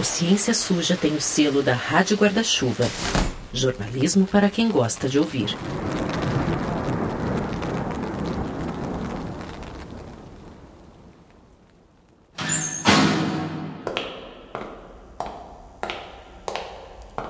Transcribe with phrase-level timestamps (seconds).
[0.00, 2.88] O Ciência Suja tem o selo da Rádio Guarda-Chuva.
[3.52, 5.54] Jornalismo para quem gosta de ouvir.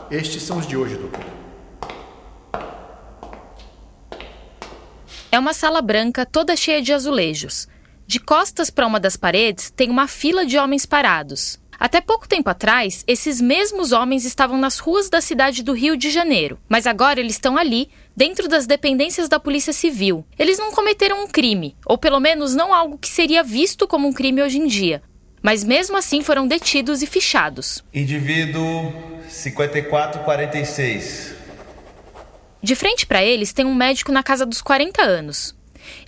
[0.08, 1.24] Estes são os de hoje, doutor.
[5.32, 7.66] É uma sala branca toda cheia de azulejos.
[8.06, 11.58] De costas para uma das paredes tem uma fila de homens parados.
[11.80, 16.10] Até pouco tempo atrás, esses mesmos homens estavam nas ruas da cidade do Rio de
[16.10, 20.22] Janeiro, mas agora eles estão ali, dentro das dependências da Polícia Civil.
[20.38, 24.12] Eles não cometeram um crime, ou pelo menos não algo que seria visto como um
[24.12, 25.02] crime hoje em dia,
[25.42, 27.82] mas mesmo assim foram detidos e fichados.
[27.94, 28.92] Indivíduo
[29.26, 31.34] 5446.
[32.62, 35.58] De frente para eles tem um médico na casa dos 40 anos.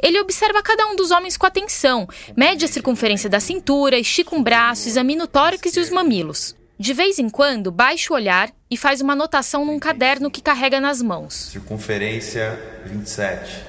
[0.03, 4.43] Ele observa cada um dos homens com atenção, mede a circunferência da cintura, estica um
[4.43, 6.55] braço, examina o tórax e os mamilos.
[6.79, 10.81] De vez em quando, baixa o olhar e faz uma anotação num caderno que carrega
[10.81, 11.51] nas mãos.
[11.53, 13.65] Circunferência 27.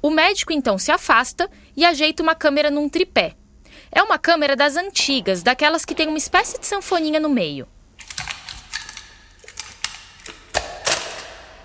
[0.00, 3.34] O médico então se afasta e ajeita uma câmera num tripé.
[3.90, 7.66] É uma câmera das antigas, daquelas que tem uma espécie de sanfoninha no meio.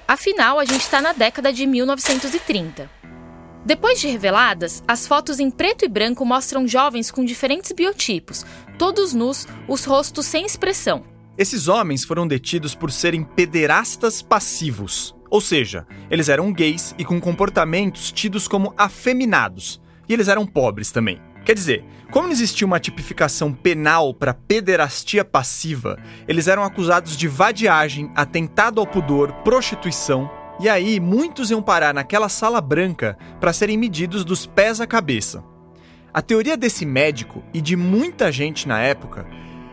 [0.09, 2.89] Afinal, a gente está na década de 1930.
[3.63, 8.43] Depois de reveladas, as fotos em preto e branco mostram jovens com diferentes biotipos,
[8.75, 11.05] todos nus, os rostos sem expressão.
[11.37, 17.21] Esses homens foram detidos por serem pederastas passivos, ou seja, eles eram gays e com
[17.21, 21.21] comportamentos tidos como afeminados, e eles eram pobres também.
[21.45, 27.27] Quer dizer, como não existia uma tipificação penal para pederastia passiva, eles eram acusados de
[27.27, 30.29] vadiagem, atentado ao pudor, prostituição.
[30.59, 35.43] E aí, muitos iam parar naquela sala branca para serem medidos dos pés à cabeça.
[36.11, 39.27] A teoria desse médico e de muita gente na época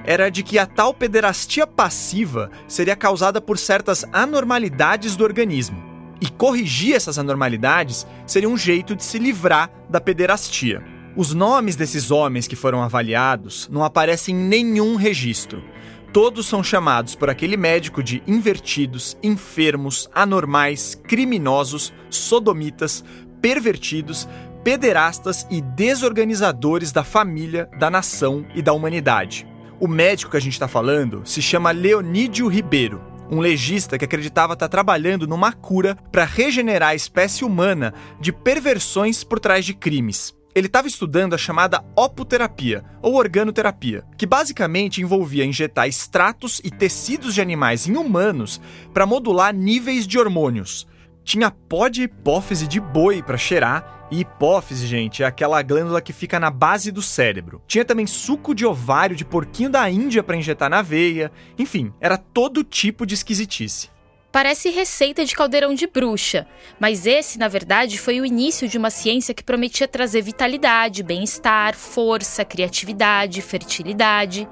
[0.05, 5.83] era de que a tal pederastia passiva seria causada por certas anormalidades do organismo.
[6.21, 10.96] E corrigir essas anormalidades seria um jeito de se livrar da pederastia.
[11.17, 15.65] Os nomes desses homens que foram avaliados não aparecem em nenhum registro.
[16.13, 23.03] Todos são chamados por aquele médico de invertidos, enfermos, anormais, criminosos, sodomitas,
[23.41, 24.29] pervertidos,
[24.63, 29.47] pederastas e desorganizadores da família, da nação e da humanidade.
[29.81, 33.01] O médico que a gente está falando se chama Leonídio Ribeiro,
[33.31, 39.25] um legista que acreditava estar trabalhando numa cura para regenerar a espécie humana de perversões
[39.25, 45.45] por trás de crimes ele estava estudando a chamada opoterapia, ou organoterapia, que basicamente envolvia
[45.45, 48.59] injetar extratos e tecidos de animais em humanos
[48.95, 50.89] para modular níveis de hormônios.
[51.23, 56.13] Tinha pó de hipófise de boi para cheirar, e hipófise, gente, é aquela glândula que
[56.13, 57.61] fica na base do cérebro.
[57.67, 61.31] Tinha também suco de ovário de porquinho da Índia para injetar na veia.
[61.59, 63.91] Enfim, era todo tipo de esquisitice.
[64.37, 66.47] Parece receita de caldeirão de bruxa,
[66.79, 71.75] mas esse, na verdade, foi o início de uma ciência que prometia trazer vitalidade, bem-estar,
[71.75, 74.47] força, criatividade, fertilidade,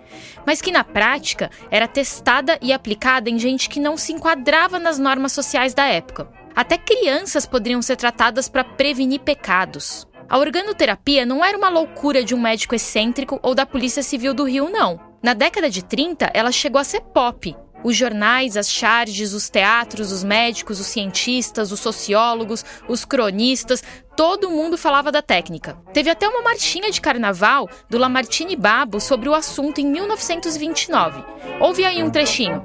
[0.47, 4.99] mas que na prática era testada e aplicada em gente que não se enquadrava nas
[4.99, 6.31] normas sociais da época.
[6.57, 10.09] Até crianças poderiam ser tratadas para prevenir pecados.
[10.31, 14.45] A organoterapia não era uma loucura de um médico excêntrico ou da Polícia Civil do
[14.45, 14.99] Rio, não.
[15.23, 20.11] Na década de 30, ela chegou a ser pop, os jornais, as charges, os teatros,
[20.11, 23.83] os médicos, os cientistas, os sociólogos, os cronistas,
[24.17, 25.77] todo mundo falava da técnica.
[25.93, 31.23] Teve até uma marchinha de carnaval do Lamartine Babo sobre o assunto em 1929.
[31.61, 32.65] Ouve aí um trechinho.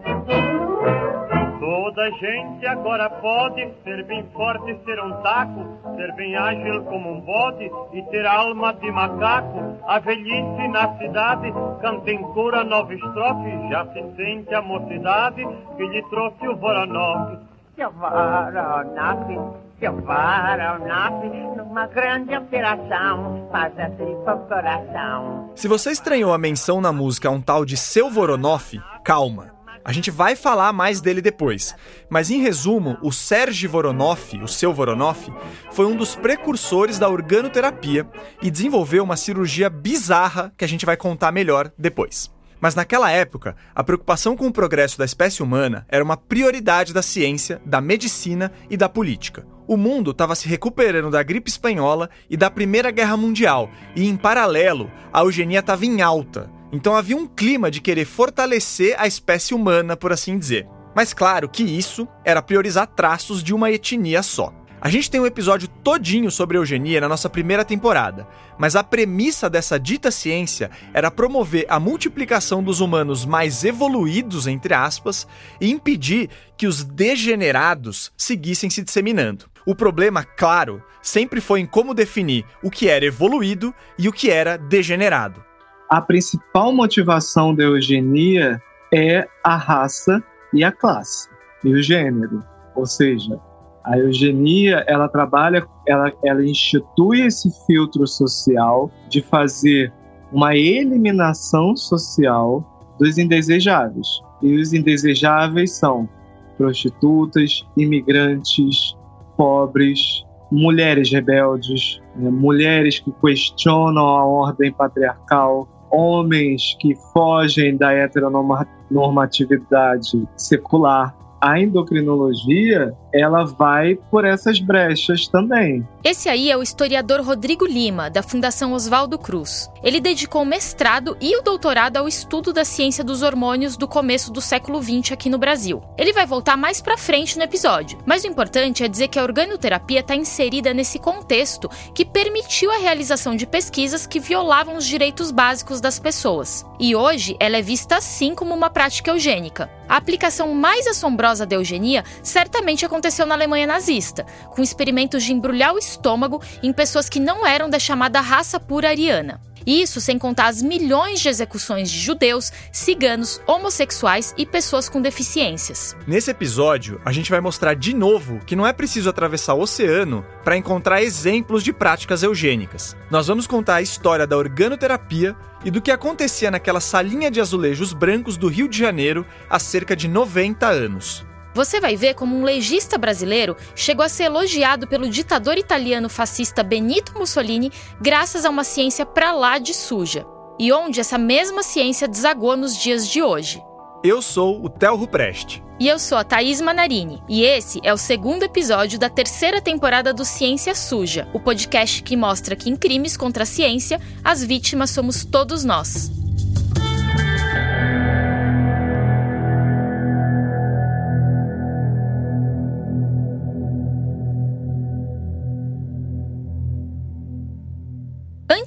[1.90, 7.22] Toda gente agora pode ser bem forte, ser um taco, ser bem ágil como um
[7.22, 9.76] bode e ter alma de macaco.
[9.88, 11.52] A velhice na cidade
[11.82, 15.44] canta em cura nova estrofe, já se sente a mocidade
[15.78, 17.40] que lhe trouxe o Voronov.
[17.76, 21.26] Seu Voronov, seu Voronov,
[21.58, 25.52] numa grande operação, faz com o coração.
[25.56, 29.58] Se você estranhou a menção na música a um tal de Seu Voronoff, calma.
[29.84, 31.76] A gente vai falar mais dele depois.
[32.09, 35.31] Mas em resumo, o Serge Voronoff, o seu Voronoff,
[35.72, 38.08] foi um dos precursores da organoterapia
[38.41, 42.31] e desenvolveu uma cirurgia bizarra que a gente vai contar melhor depois.
[42.61, 47.02] Mas naquela época, a preocupação com o progresso da espécie humana era uma prioridade da
[47.02, 49.47] ciência, da medicina e da política.
[49.66, 54.17] O mundo estava se recuperando da gripe espanhola e da Primeira Guerra Mundial, e em
[54.17, 56.52] paralelo, a eugenia estava em alta.
[56.72, 60.68] Então havia um clima de querer fortalecer a espécie humana, por assim dizer.
[60.96, 64.54] Mas claro que isso era priorizar traços de uma etnia só.
[64.82, 68.26] A gente tem um episódio todinho sobre eugenia na nossa primeira temporada,
[68.58, 74.74] mas a premissa dessa dita ciência era promover a multiplicação dos humanos mais evoluídos, entre
[74.74, 75.28] aspas,
[75.60, 79.50] e impedir que os degenerados seguissem se disseminando.
[79.66, 84.32] O problema, claro, sempre foi em como definir o que era evoluído e o que
[84.32, 85.48] era degenerado.
[85.90, 88.62] A principal motivação da eugenia
[88.94, 91.28] é a raça e a classe,
[91.66, 92.44] e o gênero.
[92.76, 93.40] Ou seja,
[93.84, 99.91] a eugenia, ela trabalha, ela, ela institui esse filtro social de fazer
[100.32, 102.64] uma eliminação social
[103.00, 104.22] dos indesejáveis.
[104.44, 106.08] E os indesejáveis são
[106.56, 108.96] prostitutas, imigrantes,
[109.35, 112.30] pobres, mulheres rebeldes, né?
[112.30, 123.44] mulheres que questionam a ordem patriarcal, homens que fogem da heteronormatividade secular a endocrinologia ela
[123.44, 125.88] vai por essas brechas também.
[126.03, 129.70] Esse aí é o historiador Rodrigo Lima, da Fundação Oswaldo Cruz.
[129.84, 134.32] Ele dedicou o mestrado e o doutorado ao estudo da ciência dos hormônios do começo
[134.32, 135.82] do século XX aqui no Brasil.
[135.97, 139.24] Ele vai voltar mais pra frente no episódio, mas o importante é dizer que a
[139.24, 145.32] organoterapia está inserida nesse contexto que permitiu a realização de pesquisas que violavam os direitos
[145.32, 146.66] básicos das pessoas.
[146.80, 149.70] E hoje ela é vista assim como uma prática eugênica.
[149.88, 155.73] A aplicação mais assombrosa da eugenia certamente aconteceu na Alemanha nazista, com experimentos de embrulhar
[155.73, 159.40] o estômago em pessoas que não eram da chamada raça pura ariana.
[159.70, 165.96] Isso sem contar as milhões de execuções de judeus, ciganos, homossexuais e pessoas com deficiências.
[166.08, 170.26] Nesse episódio, a gente vai mostrar de novo que não é preciso atravessar o oceano
[170.44, 172.98] para encontrar exemplos de práticas eugênicas.
[173.12, 177.94] Nós vamos contar a história da organoterapia e do que acontecia naquela salinha de azulejos
[177.94, 181.28] brancos do Rio de Janeiro há cerca de 90 anos.
[181.53, 186.63] Você vai ver como um legista brasileiro chegou a ser elogiado pelo ditador italiano fascista
[186.63, 190.25] Benito Mussolini graças a uma ciência pra lá de suja.
[190.59, 193.63] E onde essa mesma ciência desagou nos dias de hoje.
[194.03, 195.63] Eu sou o Theo Rupreste.
[195.79, 197.23] E eu sou a Thaís Manarini.
[197.28, 202.17] E esse é o segundo episódio da terceira temporada do Ciência Suja, o podcast que
[202.17, 206.11] mostra que em crimes contra a ciência, as vítimas somos todos nós.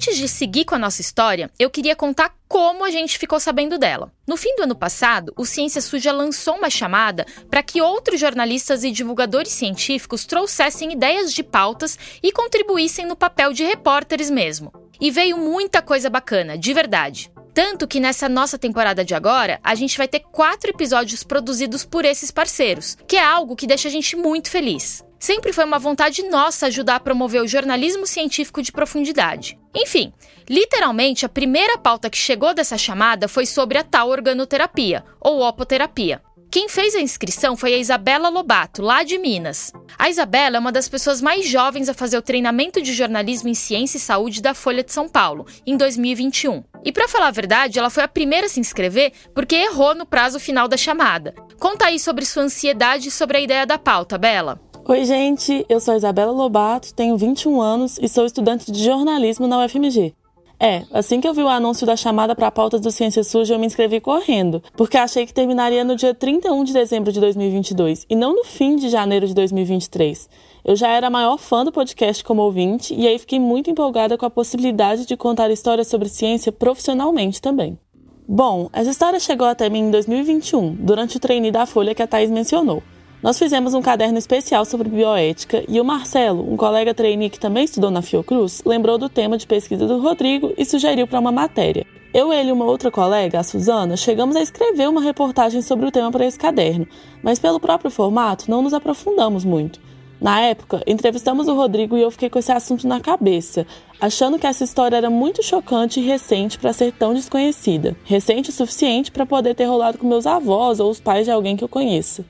[0.03, 3.77] Antes de seguir com a nossa história, eu queria contar como a gente ficou sabendo
[3.77, 4.11] dela.
[4.27, 8.83] No fim do ano passado, o Ciência Suja lançou uma chamada para que outros jornalistas
[8.83, 14.73] e divulgadores científicos trouxessem ideias de pautas e contribuíssem no papel de repórteres mesmo.
[14.99, 17.31] E veio muita coisa bacana, de verdade.
[17.53, 22.03] Tanto que nessa nossa temporada de agora, a gente vai ter quatro episódios produzidos por
[22.03, 25.01] esses parceiros, que é algo que deixa a gente muito feliz.
[25.23, 29.57] Sempre foi uma vontade nossa ajudar a promover o jornalismo científico de profundidade.
[29.73, 30.11] Enfim,
[30.49, 36.21] literalmente a primeira pauta que chegou dessa chamada foi sobre a tal organoterapia, ou opoterapia.
[36.51, 39.71] Quem fez a inscrição foi a Isabela Lobato, lá de Minas.
[39.97, 43.53] A Isabela é uma das pessoas mais jovens a fazer o treinamento de jornalismo em
[43.53, 46.65] ciência e saúde da Folha de São Paulo, em 2021.
[46.83, 50.05] E para falar a verdade, ela foi a primeira a se inscrever porque errou no
[50.05, 51.33] prazo final da chamada.
[51.57, 54.59] Conta aí sobre sua ansiedade e sobre a ideia da pauta, Bela.
[54.85, 59.47] Oi, gente, eu sou a Isabela Lobato, tenho 21 anos e sou estudante de jornalismo
[59.47, 60.13] na UFMG.
[60.59, 63.59] É, assim que eu vi o anúncio da chamada para pautas do Ciência Suja, eu
[63.59, 68.15] me inscrevi correndo, porque achei que terminaria no dia 31 de dezembro de 2022 e
[68.15, 70.27] não no fim de janeiro de 2023.
[70.65, 74.17] Eu já era a maior fã do podcast como ouvinte e aí fiquei muito empolgada
[74.17, 77.79] com a possibilidade de contar histórias sobre ciência profissionalmente também.
[78.27, 82.07] Bom, essa história chegou até mim em 2021, durante o treine da Folha que a
[82.07, 82.83] Thaís mencionou.
[83.23, 87.63] Nós fizemos um caderno especial sobre bioética e o Marcelo, um colega trainee que também
[87.63, 91.87] estudou na Fiocruz, lembrou do tema de pesquisa do Rodrigo e sugeriu para uma matéria.
[92.13, 95.91] Eu, ele e uma outra colega, a Suzana, chegamos a escrever uma reportagem sobre o
[95.91, 96.85] tema para esse caderno,
[97.23, 99.79] mas pelo próprio formato não nos aprofundamos muito.
[100.19, 103.65] Na época, entrevistamos o Rodrigo e eu fiquei com esse assunto na cabeça,
[104.01, 107.95] achando que essa história era muito chocante e recente para ser tão desconhecida.
[108.03, 111.55] Recente o suficiente para poder ter rolado com meus avós ou os pais de alguém
[111.55, 112.25] que eu conheça.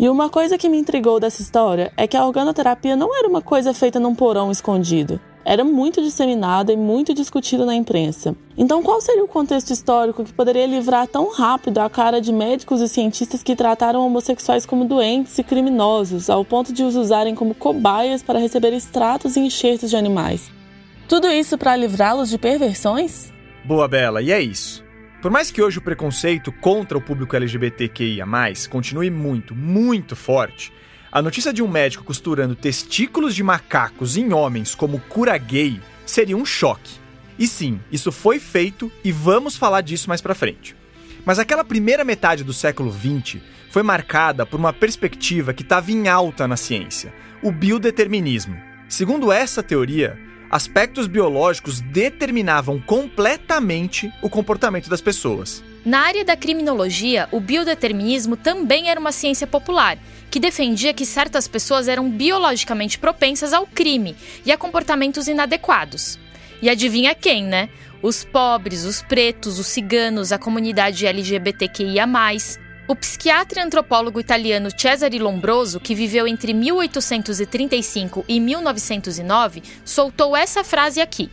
[0.00, 3.42] E uma coisa que me intrigou dessa história é que a organoterapia não era uma
[3.42, 5.20] coisa feita num porão escondido.
[5.44, 8.34] Era muito disseminada e muito discutida na imprensa.
[8.56, 12.80] Então, qual seria o contexto histórico que poderia livrar tão rápido a cara de médicos
[12.80, 17.54] e cientistas que trataram homossexuais como doentes e criminosos, ao ponto de os usarem como
[17.54, 20.50] cobaias para receber extratos e enxertos de animais?
[21.06, 23.30] Tudo isso para livrá-los de perversões?
[23.66, 24.82] Boa, Bela, e é isso.
[25.20, 28.24] Por mais que hoje o preconceito contra o público LGBTQIA
[28.70, 30.72] continue muito, muito forte,
[31.12, 36.36] a notícia de um médico costurando testículos de macacos em homens como cura gay seria
[36.36, 36.98] um choque.
[37.38, 40.74] E sim, isso foi feito e vamos falar disso mais pra frente.
[41.22, 46.08] Mas aquela primeira metade do século XX foi marcada por uma perspectiva que estava em
[46.08, 47.12] alta na ciência:
[47.42, 48.58] o biodeterminismo.
[48.88, 50.18] Segundo essa teoria,
[50.50, 55.62] aspectos biológicos determinavam completamente o comportamento das pessoas.
[55.84, 59.96] Na área da criminologia, o biodeterminismo também era uma ciência popular,
[60.30, 64.14] que defendia que certas pessoas eram biologicamente propensas ao crime
[64.44, 66.18] e a comportamentos inadequados.
[66.60, 67.70] E adivinha quem, né?
[68.02, 72.06] Os pobres, os pretos, os ciganos, a comunidade LGBTQIA.
[72.90, 80.64] O psiquiatra e antropólogo italiano Cesare Lombroso, que viveu entre 1835 e 1909, soltou essa
[80.64, 81.30] frase aqui: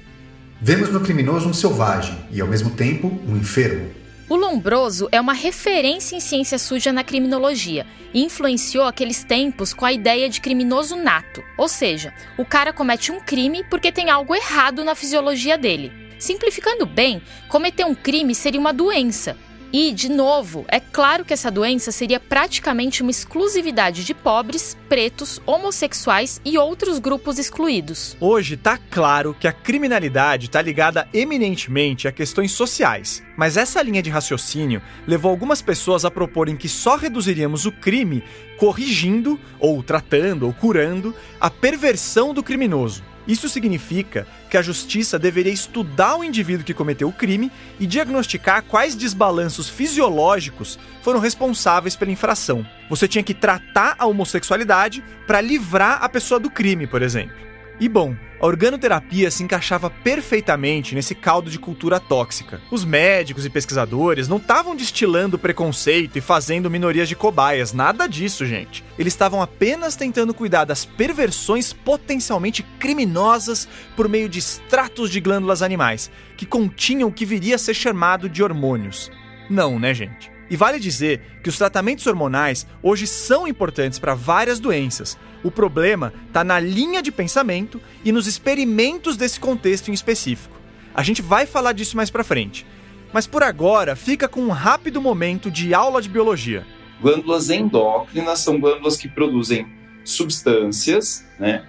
[0.61, 3.89] Vemos no criminoso um selvagem e, ao mesmo tempo, um enfermo.
[4.29, 9.83] O Lombroso é uma referência em ciência suja na criminologia e influenciou aqueles tempos com
[9.83, 14.35] a ideia de criminoso nato, ou seja, o cara comete um crime porque tem algo
[14.35, 15.91] errado na fisiologia dele.
[16.19, 19.35] Simplificando bem, cometer um crime seria uma doença,
[19.71, 25.41] e, de novo, é claro que essa doença seria praticamente uma exclusividade de pobres, pretos,
[25.45, 28.15] homossexuais e outros grupos excluídos.
[28.19, 34.01] Hoje está claro que a criminalidade está ligada eminentemente a questões sociais, mas essa linha
[34.01, 38.23] de raciocínio levou algumas pessoas a proporem que só reduziríamos o crime
[38.57, 43.03] corrigindo, ou tratando, ou curando a perversão do criminoso.
[43.27, 48.63] Isso significa que a justiça deveria estudar o indivíduo que cometeu o crime e diagnosticar
[48.63, 52.65] quais desbalanços fisiológicos foram responsáveis pela infração.
[52.89, 57.46] Você tinha que tratar a homossexualidade para livrar a pessoa do crime, por exemplo.
[57.79, 62.59] E bom, a organoterapia se encaixava perfeitamente nesse caldo de cultura tóxica.
[62.71, 68.45] Os médicos e pesquisadores não estavam destilando preconceito e fazendo minorias de cobaias, nada disso,
[68.45, 68.83] gente.
[68.97, 75.61] Eles estavam apenas tentando cuidar das perversões potencialmente criminosas por meio de extratos de glândulas
[75.61, 79.11] animais, que continham o que viria a ser chamado de hormônios.
[79.49, 80.36] Não, né, gente?
[80.49, 85.17] E vale dizer que os tratamentos hormonais hoje são importantes para várias doenças.
[85.43, 90.55] O problema está na linha de pensamento e nos experimentos desse contexto em específico.
[90.93, 92.65] A gente vai falar disso mais para frente.
[93.13, 96.65] Mas por agora, fica com um rápido momento de aula de biologia.
[97.01, 99.67] Glândulas endócrinas são glândulas que produzem
[100.03, 101.63] substâncias, né,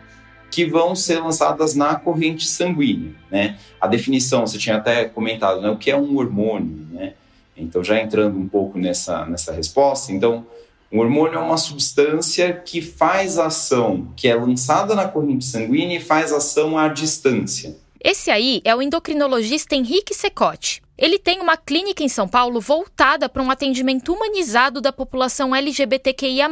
[0.51, 3.59] que vão ser lançadas na corrente sanguínea, né?
[3.81, 7.15] A definição, você tinha até comentado, né, o que é um hormônio, né?
[7.59, 10.47] Então, já entrando um pouco nessa, nessa resposta, então,
[10.91, 16.03] um hormônio é uma substância que faz ação, que é lançada na corrente sanguínea e
[16.03, 17.77] faz ação à distância.
[18.03, 20.81] Esse aí é o endocrinologista Henrique Secote.
[20.97, 26.49] Ele tem uma clínica em São Paulo voltada para um atendimento humanizado da população LGBTQIA,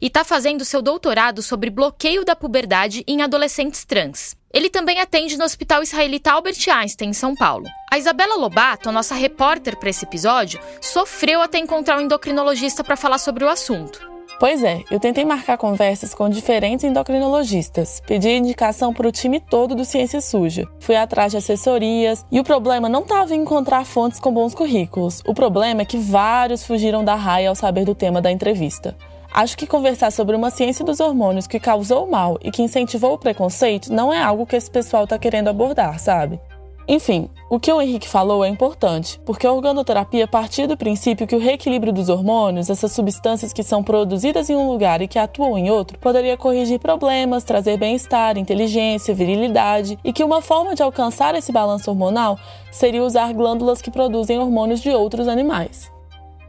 [0.00, 4.36] e está fazendo seu doutorado sobre bloqueio da puberdade em adolescentes trans.
[4.54, 7.66] Ele também atende no Hospital Israelita Albert Einstein, em São Paulo.
[7.90, 12.96] A Isabela Lobato, a nossa repórter para esse episódio, sofreu até encontrar um endocrinologista para
[12.96, 14.14] falar sobre o assunto.
[14.38, 19.74] Pois é, eu tentei marcar conversas com diferentes endocrinologistas, pedi indicação para o time todo
[19.74, 24.20] do Ciência Suja, fui atrás de assessorias e o problema não estava em encontrar fontes
[24.20, 25.20] com bons currículos.
[25.26, 28.96] O problema é que vários fugiram da raia ao saber do tema da entrevista.
[29.34, 33.18] Acho que conversar sobre uma ciência dos hormônios que causou mal e que incentivou o
[33.18, 36.38] preconceito não é algo que esse pessoal está querendo abordar, sabe?
[36.86, 41.34] Enfim, o que o Henrique falou é importante, porque a organoterapia partia do princípio que
[41.34, 45.58] o reequilíbrio dos hormônios, essas substâncias que são produzidas em um lugar e que atuam
[45.58, 51.34] em outro, poderia corrigir problemas, trazer bem-estar, inteligência, virilidade, e que uma forma de alcançar
[51.34, 52.38] esse balanço hormonal
[52.70, 55.93] seria usar glândulas que produzem hormônios de outros animais.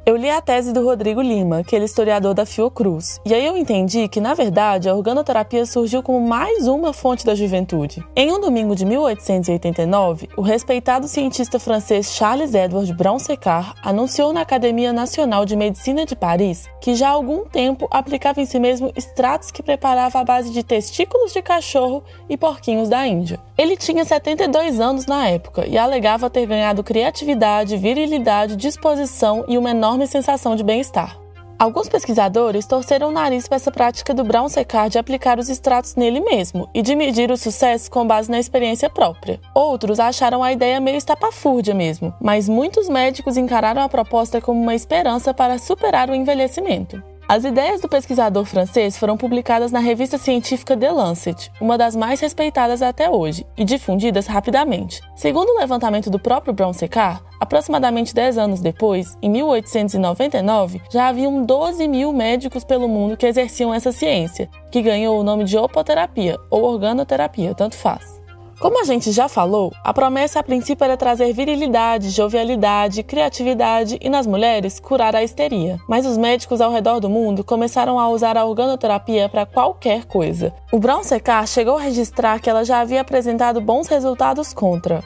[0.06, 3.58] Eu li a tese do Rodrigo Lima, que é historiador da Fiocruz, e aí eu
[3.58, 8.06] entendi que, na verdade, a organoterapia surgiu como mais uma fonte da juventude.
[8.16, 14.94] Em um domingo de 1889, o respeitado cientista francês Charles Edward Brown-Séquard anunciou na Academia
[14.94, 19.50] Nacional de Medicina de Paris que já há algum tempo aplicava em si mesmo extratos
[19.50, 23.40] que preparava à base de testículos de cachorro e porquinhos da Índia.
[23.58, 29.72] Ele tinha 72 anos na época e alegava ter ganhado criatividade, virilidade, disposição e uma
[29.72, 31.18] enorme enorme sensação de bem-estar.
[31.58, 35.96] Alguns pesquisadores torceram o nariz para essa prática do Brown secar de aplicar os extratos
[35.96, 39.40] nele mesmo e de medir o sucesso com base na experiência própria.
[39.54, 44.75] Outros acharam a ideia meio estapafúrdia mesmo, mas muitos médicos encararam a proposta como uma
[44.75, 47.02] esperança para superar o envelhecimento.
[47.27, 52.20] As ideias do pesquisador francês foram publicadas na revista científica The Lancet, uma das mais
[52.20, 55.01] respeitadas até hoje, e difundidas rapidamente.
[55.15, 61.44] Segundo o levantamento do próprio Brown Secar, Aproximadamente 10 anos depois, em 1899, já haviam
[61.44, 66.38] 12 mil médicos pelo mundo que exerciam essa ciência, que ganhou o nome de opoterapia
[66.50, 68.14] ou organoterapia, tanto faz.
[68.60, 74.10] Como a gente já falou, a promessa a princípio era trazer virilidade, jovialidade, criatividade e,
[74.10, 75.78] nas mulheres, curar a histeria.
[75.88, 80.54] Mas os médicos ao redor do mundo começaram a usar a organoterapia para qualquer coisa.
[80.72, 85.04] O Brown Secar chegou a registrar que ela já havia apresentado bons resultados contra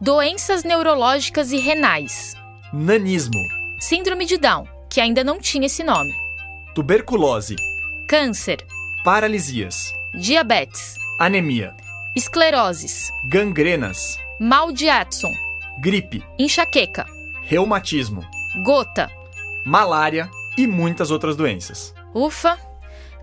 [0.00, 2.34] doenças neurológicas e renais,
[2.72, 3.38] Nanismo,
[3.78, 6.14] síndrome de Down, que ainda não tinha esse nome,
[6.74, 7.56] tuberculose,
[8.08, 8.64] câncer,
[9.04, 11.74] paralisias, diabetes, anemia,
[12.16, 15.32] escleroses, gangrenas, mal de Addison,
[15.80, 17.06] gripe, enxaqueca,
[17.42, 18.24] reumatismo,
[18.64, 19.08] gota.
[19.64, 21.94] malária e muitas outras doenças.
[22.12, 22.58] Ufa!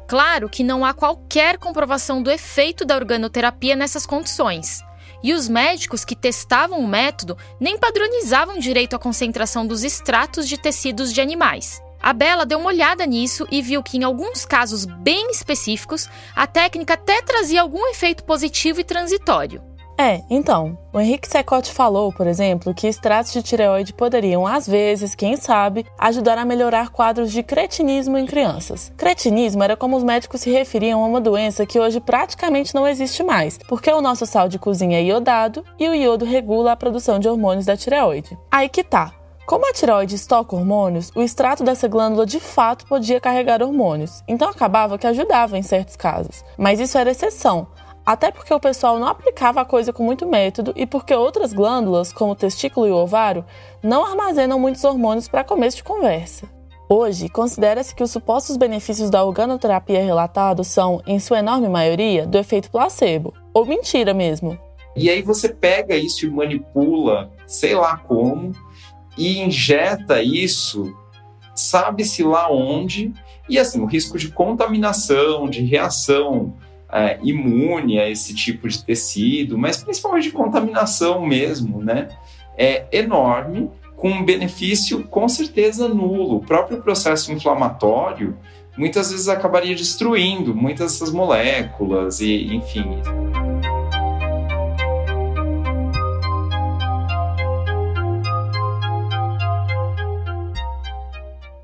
[0.07, 4.81] Claro que não há qualquer comprovação do efeito da organoterapia nessas condições.
[5.21, 10.57] E os médicos que testavam o método nem padronizavam direito a concentração dos extratos de
[10.57, 11.81] tecidos de animais.
[12.07, 16.47] A Bela deu uma olhada nisso e viu que, em alguns casos bem específicos, a
[16.47, 19.61] técnica até trazia algum efeito positivo e transitório.
[19.99, 25.15] É, então, o Henrique Secote falou, por exemplo, que extratos de tireoide poderiam, às vezes,
[25.15, 28.89] quem sabe, ajudar a melhorar quadros de cretinismo em crianças.
[28.95, 33.21] Cretinismo era como os médicos se referiam a uma doença que hoje praticamente não existe
[33.21, 37.19] mais, porque o nosso sal de cozinha é iodado e o iodo regula a produção
[37.19, 38.37] de hormônios da tireoide.
[38.49, 39.16] Aí que tá.
[39.47, 44.49] Como a tireoide estoca hormônios, o extrato dessa glândula de fato podia carregar hormônios, então
[44.49, 46.43] acabava que ajudava em certos casos.
[46.57, 47.65] Mas isso era exceção,
[48.05, 52.11] até porque o pessoal não aplicava a coisa com muito método e porque outras glândulas,
[52.11, 53.45] como o testículo e o ovário,
[53.81, 56.45] não armazenam muitos hormônios para começo de conversa.
[56.89, 62.37] Hoje, considera-se que os supostos benefícios da organoterapia relatados são, em sua enorme maioria, do
[62.37, 64.59] efeito placebo, ou mentira mesmo.
[64.93, 68.51] E aí você pega isso e manipula, sei lá como,
[69.17, 70.95] e injeta isso,
[71.55, 73.13] sabe-se lá onde,
[73.49, 76.53] e assim, o risco de contaminação, de reação
[76.91, 82.09] é, imune a esse tipo de tecido, mas principalmente de contaminação mesmo, né?
[82.57, 86.37] É enorme, com um benefício com certeza nulo.
[86.37, 88.37] O próprio processo inflamatório
[88.77, 93.01] muitas vezes acabaria destruindo muitas dessas moléculas e, enfim.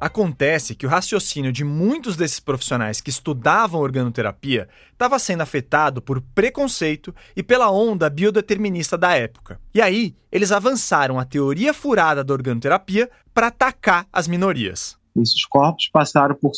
[0.04, 6.20] Acontece que o raciocínio de muitos desses profissionais que estudavam organoterapia estava sendo afetado por
[6.36, 9.62] preconceito e pela onda biodeterminista da época.
[9.74, 14.98] E aí, eles avançaram a teoria furada da organoterapia para atacar as minorias.
[15.16, 16.52] Esses corpos passaram por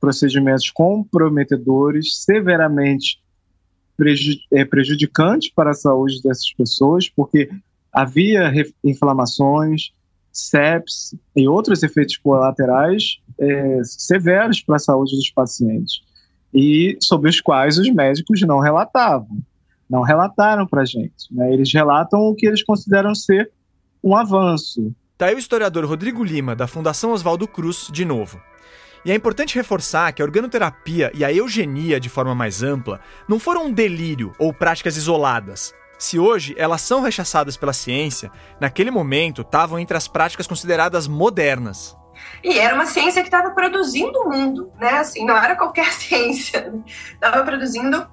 [0.00, 3.20] procedimentos comprometedores, severamente
[4.50, 7.50] é, prejudicantes para a saúde dessas pessoas, porque
[7.92, 8.50] havia
[8.82, 9.90] inflamações,
[10.36, 16.02] sepsis e outros efeitos colaterais é, severos para a saúde dos pacientes
[16.52, 19.38] e sobre os quais os médicos não relatavam,
[19.88, 21.32] não relataram para a gente.
[21.32, 21.52] Né?
[21.52, 23.50] Eles relatam o que eles consideram ser
[24.02, 24.94] um avanço.
[25.16, 28.40] Tá aí o historiador Rodrigo Lima, da Fundação Oswaldo Cruz, de novo.
[29.04, 33.38] E é importante reforçar que a organoterapia e a eugenia, de forma mais ampla, não
[33.38, 35.72] foram um delírio ou práticas isoladas.
[35.98, 38.30] Se hoje elas são rechaçadas pela ciência,
[38.60, 41.96] naquele momento estavam entre as práticas consideradas modernas.
[42.42, 44.98] E era uma ciência que estava produzindo o mundo, né?
[44.98, 46.72] Assim, não era qualquer ciência.
[47.12, 48.06] Estava produzindo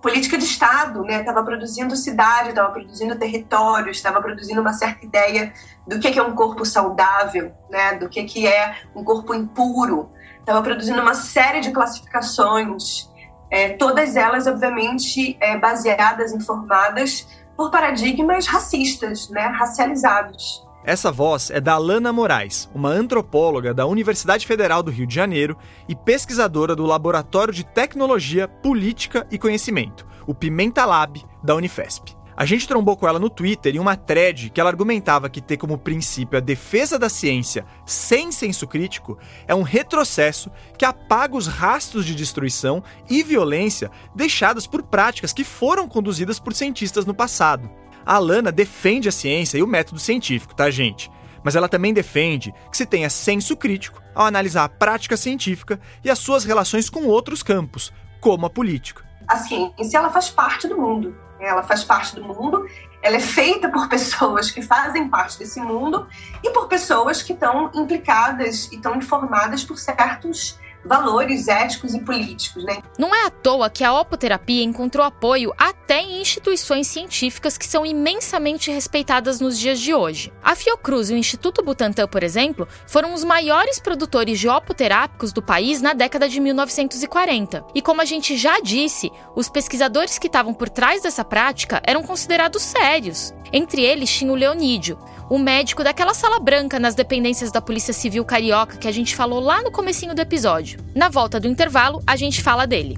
[0.00, 1.20] política de Estado, né?
[1.20, 5.52] Estava produzindo cidade, estava produzindo território, estava produzindo uma certa ideia
[5.86, 7.94] do que é um corpo saudável, né?
[7.94, 10.10] Do que é um corpo impuro.
[10.38, 13.10] Estava produzindo uma série de classificações
[13.50, 20.64] é, todas elas, obviamente, é, baseadas e formadas por paradigmas racistas, né, racializados.
[20.84, 25.56] Essa voz é da Alana Moraes, uma antropóloga da Universidade Federal do Rio de Janeiro
[25.88, 32.15] e pesquisadora do Laboratório de Tecnologia, Política e Conhecimento, o Pimenta Lab, da Unifesp.
[32.36, 35.56] A gente trombou com ela no Twitter em uma thread que ela argumentava que ter
[35.56, 39.16] como princípio a defesa da ciência sem senso crítico
[39.48, 45.44] é um retrocesso que apaga os rastros de destruição e violência deixados por práticas que
[45.44, 47.70] foram conduzidas por cientistas no passado.
[48.04, 51.10] A Alana defende a ciência e o método científico, tá, gente?
[51.42, 56.10] Mas ela também defende que se tenha senso crítico ao analisar a prática científica e
[56.10, 59.05] as suas relações com outros campos, como a política.
[59.26, 61.16] A ciência ela faz parte do mundo.
[61.38, 62.66] Ela faz parte do mundo,
[63.02, 66.06] ela é feita por pessoas que fazem parte desse mundo
[66.42, 72.64] e por pessoas que estão implicadas e estão informadas por certos valores éticos e políticos,
[72.64, 72.82] né?
[72.98, 77.84] Não é à toa que a opoterapia encontrou apoio até em instituições científicas que são
[77.84, 80.32] imensamente respeitadas nos dias de hoje.
[80.42, 85.42] A Fiocruz e o Instituto Butantan, por exemplo, foram os maiores produtores de opoterápicos do
[85.42, 87.64] país na década de 1940.
[87.74, 92.02] E como a gente já disse, os pesquisadores que estavam por trás dessa prática eram
[92.02, 93.34] considerados sérios.
[93.52, 98.24] Entre eles tinha o Leonídio, o médico daquela sala branca nas dependências da Polícia Civil
[98.24, 100.78] Carioca que a gente falou lá no comecinho do episódio.
[100.94, 102.96] Na volta do intervalo, a gente fala dele.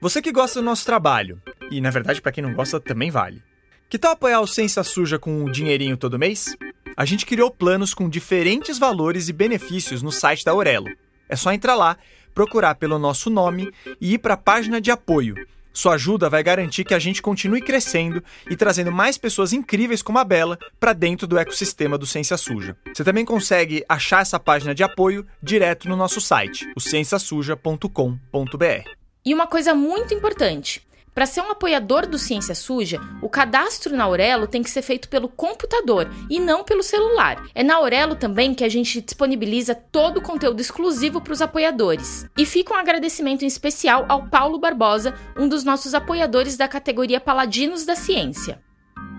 [0.00, 3.42] Você que gosta do nosso trabalho, e na verdade para quem não gosta também vale.
[3.86, 6.56] Que tal apoiar o Ciência Suja com um dinheirinho todo mês?
[6.96, 10.88] A gente criou planos com diferentes valores e benefícios no site da Aurelo.
[11.28, 11.98] É só entrar lá,
[12.34, 15.34] procurar pelo nosso nome e ir para a página de apoio.
[15.70, 20.18] Sua ajuda vai garantir que a gente continue crescendo e trazendo mais pessoas incríveis como
[20.18, 22.74] a Bela para dentro do ecossistema do Ciência Suja.
[22.94, 28.99] Você também consegue achar essa página de apoio direto no nosso site, o cienciasuja.com.br.
[29.24, 30.82] E uma coisa muito importante:
[31.14, 35.08] para ser um apoiador do Ciência Suja, o cadastro na Aurelo tem que ser feito
[35.08, 37.44] pelo computador e não pelo celular.
[37.54, 42.26] É na Aurelo também que a gente disponibiliza todo o conteúdo exclusivo para os apoiadores.
[42.38, 47.20] E fica um agradecimento em especial ao Paulo Barbosa, um dos nossos apoiadores da categoria
[47.20, 48.60] Paladinos da Ciência.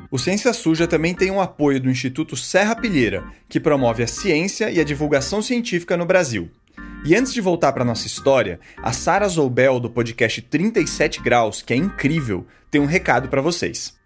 [0.09, 4.69] O Ciência Suja também tem um apoio do Instituto Serra Pilheira, que promove a ciência
[4.69, 6.49] e a divulgação científica no Brasil.
[7.03, 11.73] E antes de voltar para nossa história, a Sara Zoubel do podcast 37 Graus, que
[11.73, 13.99] é incrível, tem um recado para vocês.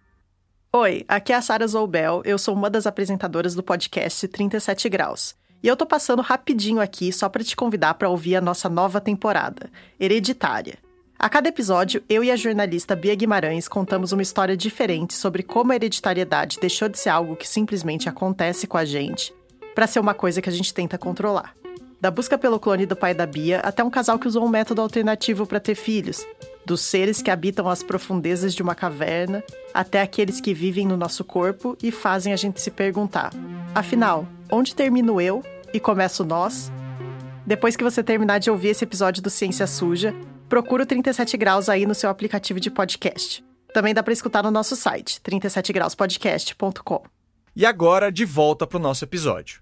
[0.71, 5.35] Oi, aqui é a Sara Zoubel, eu sou uma das apresentadoras do podcast 37 Graus.
[5.61, 9.01] E eu tô passando rapidinho aqui só para te convidar para ouvir a nossa nova
[9.01, 10.77] temporada, Hereditária.
[11.19, 15.73] A cada episódio, eu e a jornalista Bia Guimarães contamos uma história diferente sobre como
[15.73, 19.33] a hereditariedade deixou de ser algo que simplesmente acontece com a gente
[19.73, 21.53] para ser uma coisa que a gente tenta controlar.
[22.05, 24.79] Da busca pelo clone do pai da Bia até um casal que usou um método
[24.79, 26.23] alternativo para ter filhos.
[26.63, 31.23] Dos seres que habitam as profundezas de uma caverna até aqueles que vivem no nosso
[31.23, 33.31] corpo e fazem a gente se perguntar:
[33.73, 36.71] afinal, onde termino eu e começo nós?
[37.43, 40.13] Depois que você terminar de ouvir esse episódio do Ciência Suja,
[40.47, 43.43] procura o 37 Graus aí no seu aplicativo de podcast.
[43.73, 47.01] Também dá para escutar no nosso site, 37grauspodcast.com.
[47.55, 49.59] E agora, de volta para o nosso episódio.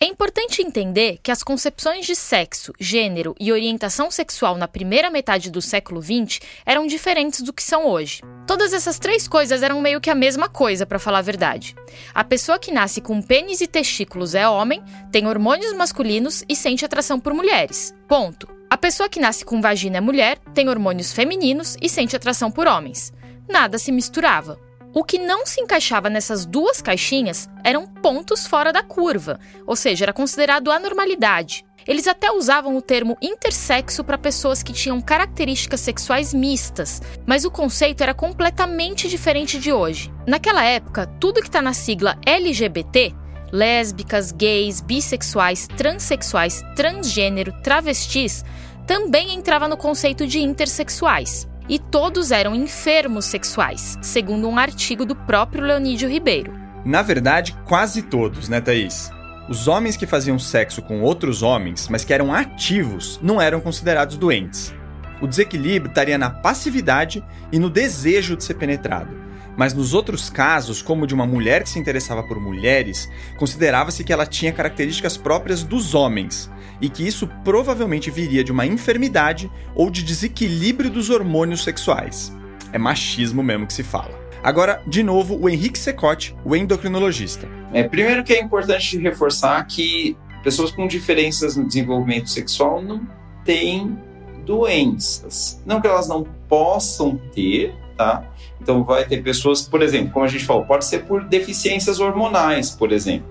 [0.00, 5.50] É importante entender que as concepções de sexo, gênero e orientação sexual na primeira metade
[5.50, 8.22] do século XX eram diferentes do que são hoje.
[8.46, 11.74] Todas essas três coisas eram meio que a mesma coisa, para falar a verdade.
[12.14, 16.84] A pessoa que nasce com pênis e testículos é homem, tem hormônios masculinos e sente
[16.84, 17.92] atração por mulheres.
[18.06, 18.48] Ponto.
[18.70, 22.68] A pessoa que nasce com vagina é mulher, tem hormônios femininos e sente atração por
[22.68, 23.12] homens.
[23.48, 24.67] Nada se misturava.
[24.94, 30.06] O que não se encaixava nessas duas caixinhas eram pontos fora da curva, ou seja,
[30.06, 31.64] era considerado anormalidade.
[31.86, 37.50] Eles até usavam o termo intersexo para pessoas que tinham características sexuais mistas, mas o
[37.50, 40.12] conceito era completamente diferente de hoje.
[40.26, 43.14] Naquela época, tudo que está na sigla LGBT
[43.50, 48.44] lésbicas, gays, bissexuais, transexuais, transgênero, travestis
[48.86, 55.14] também entrava no conceito de intersexuais e todos eram enfermos sexuais, segundo um artigo do
[55.14, 56.52] próprio Leonídio Ribeiro.
[56.84, 59.10] Na verdade, quase todos, né, Thaís?
[59.48, 64.16] Os homens que faziam sexo com outros homens, mas que eram ativos, não eram considerados
[64.16, 64.74] doentes.
[65.20, 69.27] O desequilíbrio estaria na passividade e no desejo de ser penetrado.
[69.58, 74.12] Mas nos outros casos, como de uma mulher que se interessava por mulheres, considerava-se que
[74.12, 76.48] ela tinha características próprias dos homens,
[76.80, 82.32] e que isso provavelmente viria de uma enfermidade ou de desequilíbrio dos hormônios sexuais.
[82.72, 84.16] É machismo mesmo que se fala.
[84.44, 87.48] Agora, de novo, o Henrique Secote, o endocrinologista.
[87.72, 93.04] É, primeiro que é importante reforçar que pessoas com diferenças no desenvolvimento sexual não
[93.44, 93.98] têm
[94.46, 95.60] doenças.
[95.66, 98.22] Não que elas não possam ter, tá?
[98.60, 102.70] Então vai ter pessoas, por exemplo, como a gente falou, pode ser por deficiências hormonais,
[102.70, 103.28] por exemplo.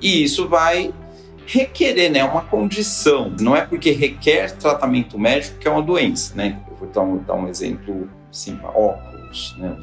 [0.00, 0.94] E isso vai
[1.44, 3.32] requerer, né, uma condição.
[3.40, 6.60] Não é porque requer tratamento médico que é uma doença, né?
[6.68, 9.76] Eu vou dar um, dar um exemplo, assim, óculos, né,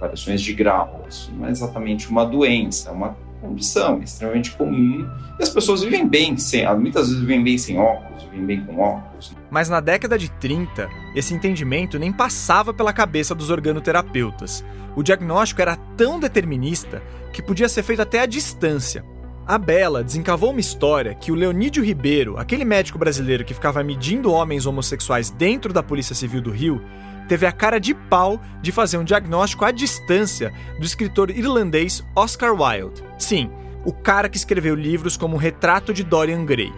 [0.00, 1.04] variações de grau.
[1.08, 5.08] Isso não é exatamente uma doença, é uma condição, extremamente comum.
[5.38, 8.80] E as pessoas vivem bem sem, muitas vezes vivem bem sem óculos, vivem bem com
[8.80, 9.34] óculos.
[9.50, 14.64] Mas na década de 30, esse entendimento nem passava pela cabeça dos organoterapeutas.
[14.96, 19.04] O diagnóstico era tão determinista que podia ser feito até à distância.
[19.46, 24.32] A Bela desencavou uma história que o Leonídio Ribeiro, aquele médico brasileiro que ficava medindo
[24.32, 26.82] homens homossexuais dentro da Polícia Civil do Rio,
[27.28, 32.52] teve a cara de pau de fazer um diagnóstico à distância do escritor irlandês Oscar
[32.52, 33.04] Wilde.
[33.18, 33.48] Sim,
[33.84, 36.72] o cara que escreveu livros como o Retrato de Dorian Gray.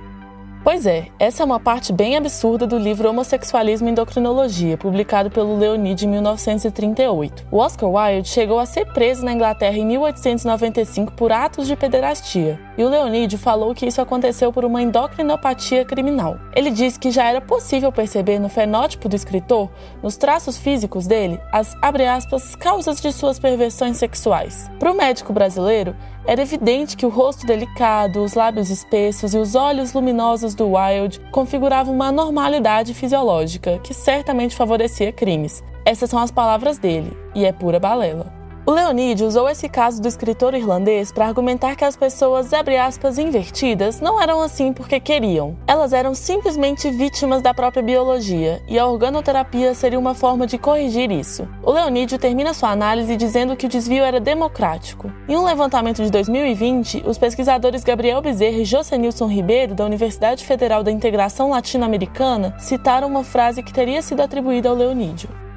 [0.69, 5.57] Pois é, essa é uma parte bem absurda do livro Homossexualismo e Endocrinologia, publicado pelo
[5.57, 7.47] Leonid em 1938.
[7.51, 12.61] O Oscar Wilde chegou a ser preso na Inglaterra em 1895 por atos de pederastia,
[12.79, 16.39] e o Leonid falou que isso aconteceu por uma endocrinopatia criminal.
[16.55, 19.69] Ele disse que já era possível perceber no fenótipo do escritor,
[20.01, 24.71] nos traços físicos dele, as, aspas, causas de suas perversões sexuais.
[24.79, 29.57] Para o médico brasileiro, era evidente que o rosto delicado, os lábios espessos e os
[29.57, 35.65] olhos luminosos do Wilde configuravam uma anormalidade fisiológica que certamente favorecia crimes.
[35.85, 38.38] Essas são as palavras dele, e é pura balela.
[38.69, 43.99] O Leonid usou esse caso do escritor irlandês para argumentar que as pessoas, aspas, invertidas
[43.99, 45.57] não eram assim porque queriam.
[45.67, 51.11] Elas eram simplesmente vítimas da própria biologia, e a organoterapia seria uma forma de corrigir
[51.11, 51.49] isso.
[51.63, 55.11] O Leonídio termina sua análise dizendo que o desvio era democrático.
[55.27, 60.83] Em um levantamento de 2020, os pesquisadores Gabriel Bezerra e Josenilson Ribeiro, da Universidade Federal
[60.83, 65.48] da Integração Latino-Americana, citaram uma frase que teria sido atribuída ao Leonídio.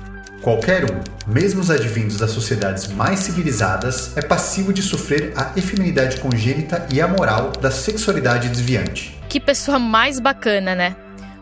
[0.41, 6.19] Qualquer um, mesmo os advindos das sociedades mais civilizadas, é passivo de sofrer a efeminidade
[6.19, 9.15] congênita e a moral da sexualidade desviante.
[9.29, 10.95] Que pessoa mais bacana, né?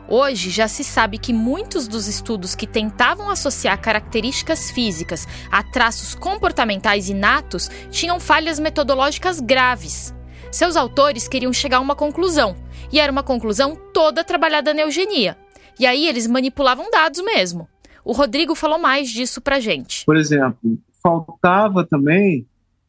[0.06, 6.14] Hoje já se sabe que muitos dos estudos que tentavam associar características físicas a traços
[6.14, 10.14] comportamentais inatos tinham falhas metodológicas graves.
[10.52, 12.54] Seus autores queriam chegar a uma conclusão,
[12.92, 15.38] e era uma conclusão toda trabalhada na eugenia.
[15.80, 17.70] E aí eles manipulavam dados mesmo.
[18.10, 20.04] O Rodrigo falou mais disso para gente.
[20.04, 22.44] Por exemplo, faltava também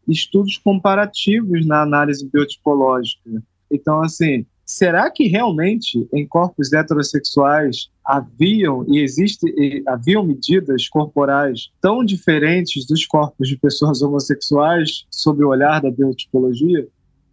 [0.09, 3.43] estudos comparativos na análise biotipológica.
[3.71, 9.45] Então, assim, será que realmente em corpos heterossexuais haviam e existe
[9.87, 16.89] haviam medidas corporais tão diferentes dos corpos de pessoas homossexuais sob o olhar da biotipologia?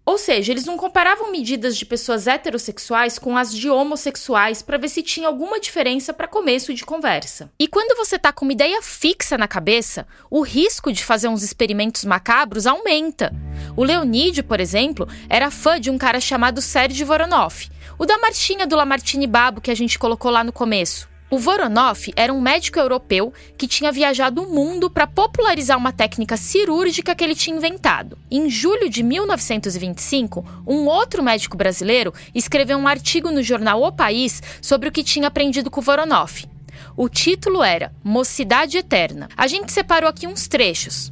[0.08, 4.88] Ou seja, eles não comparavam medidas de pessoas heterossexuais com as de homossexuais para ver
[4.88, 7.52] se tinha alguma diferença para começo de conversa.
[7.60, 11.44] E quando você tá com uma ideia fixa na cabeça, o risco de fazer uns
[11.44, 13.36] experimentos macabros aumenta.
[13.76, 18.66] O Leonídio, por exemplo, era fã de um cara chamado Serge Voronoff, o da marchinha
[18.66, 21.10] do Lamartine Babo que a gente colocou lá no começo.
[21.30, 26.38] O Voronoff era um médico europeu que tinha viajado o mundo para popularizar uma técnica
[26.38, 28.18] cirúrgica que ele tinha inventado.
[28.32, 34.42] Em julho de 1925, um outro médico brasileiro escreveu um artigo no jornal O País
[34.62, 36.48] sobre o que tinha aprendido com o Voronoff.
[36.96, 39.28] O título era Mocidade Eterna.
[39.36, 41.12] A gente separou aqui uns trechos.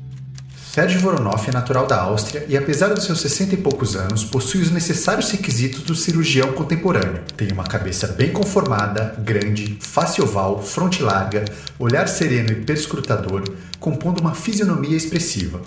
[0.76, 4.62] Serge Voronoff é natural da Áustria e, apesar dos seus 60 e poucos anos, possui
[4.62, 7.24] os necessários requisitos do cirurgião contemporâneo.
[7.38, 11.46] Tem uma cabeça bem conformada, grande, face oval, fronte larga,
[11.80, 13.46] olhar sereno e perscrutador,
[13.80, 15.62] compondo uma fisionomia expressiva.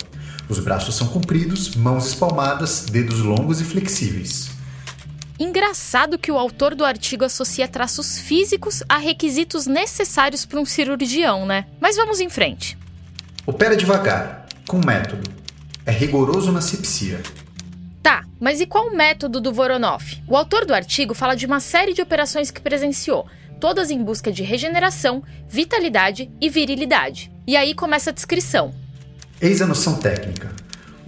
[0.47, 4.51] Os braços são compridos, mãos espalmadas, dedos longos e flexíveis.
[5.39, 11.47] Engraçado que o autor do artigo associa traços físicos a requisitos necessários para um cirurgião,
[11.47, 11.65] né?
[11.81, 12.77] Mas vamos em frente.
[13.47, 15.27] Opera devagar, com método.
[15.83, 17.19] É rigoroso na sepsia.
[18.03, 20.21] Tá, mas e qual o método do Voronoff?
[20.27, 23.25] O autor do artigo fala de uma série de operações que presenciou,
[23.59, 27.31] todas em busca de regeneração, vitalidade e virilidade.
[27.47, 28.71] E aí começa a descrição.
[29.41, 30.51] Eis a noção técnica.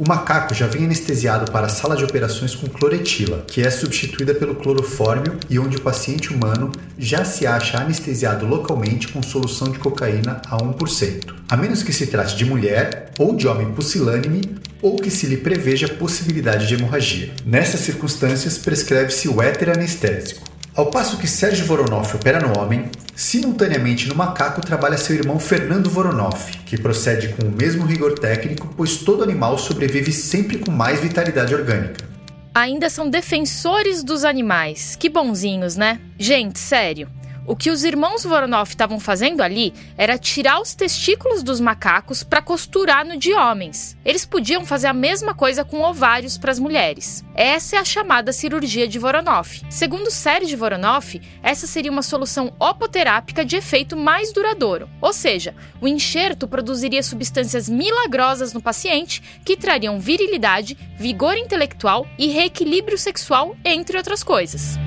[0.01, 4.33] O macaco já vem anestesiado para a sala de operações com cloretila, que é substituída
[4.33, 9.77] pelo clorofórmio e onde o paciente humano já se acha anestesiado localmente com solução de
[9.77, 14.41] cocaína a 1%, a menos que se trate de mulher ou de homem pusilânime
[14.81, 17.31] ou que se lhe preveja possibilidade de hemorragia.
[17.45, 20.50] Nessas circunstâncias, prescreve-se o éter anestésico.
[20.73, 25.89] Ao passo que Sérgio Voronoff opera no homem, simultaneamente no macaco trabalha seu irmão Fernando
[25.89, 31.01] Voronoff, que procede com o mesmo rigor técnico, pois todo animal sobrevive sempre com mais
[31.01, 32.09] vitalidade orgânica.
[32.55, 34.95] Ainda são defensores dos animais.
[34.97, 35.99] Que bonzinhos, né?
[36.17, 37.09] Gente, sério.
[37.47, 42.41] O que os irmãos Voronov estavam fazendo ali era tirar os testículos dos macacos para
[42.41, 43.97] costurar no de homens.
[44.05, 47.25] Eles podiam fazer a mesma coisa com ovários para as mulheres.
[47.33, 49.61] Essa é a chamada cirurgia de Voronov.
[49.69, 54.87] Segundo Serge Voronov, essa seria uma solução opoterápica de efeito mais duradouro.
[55.01, 62.27] Ou seja, o enxerto produziria substâncias milagrosas no paciente que trariam virilidade, vigor intelectual e
[62.27, 64.77] reequilíbrio sexual, entre outras coisas.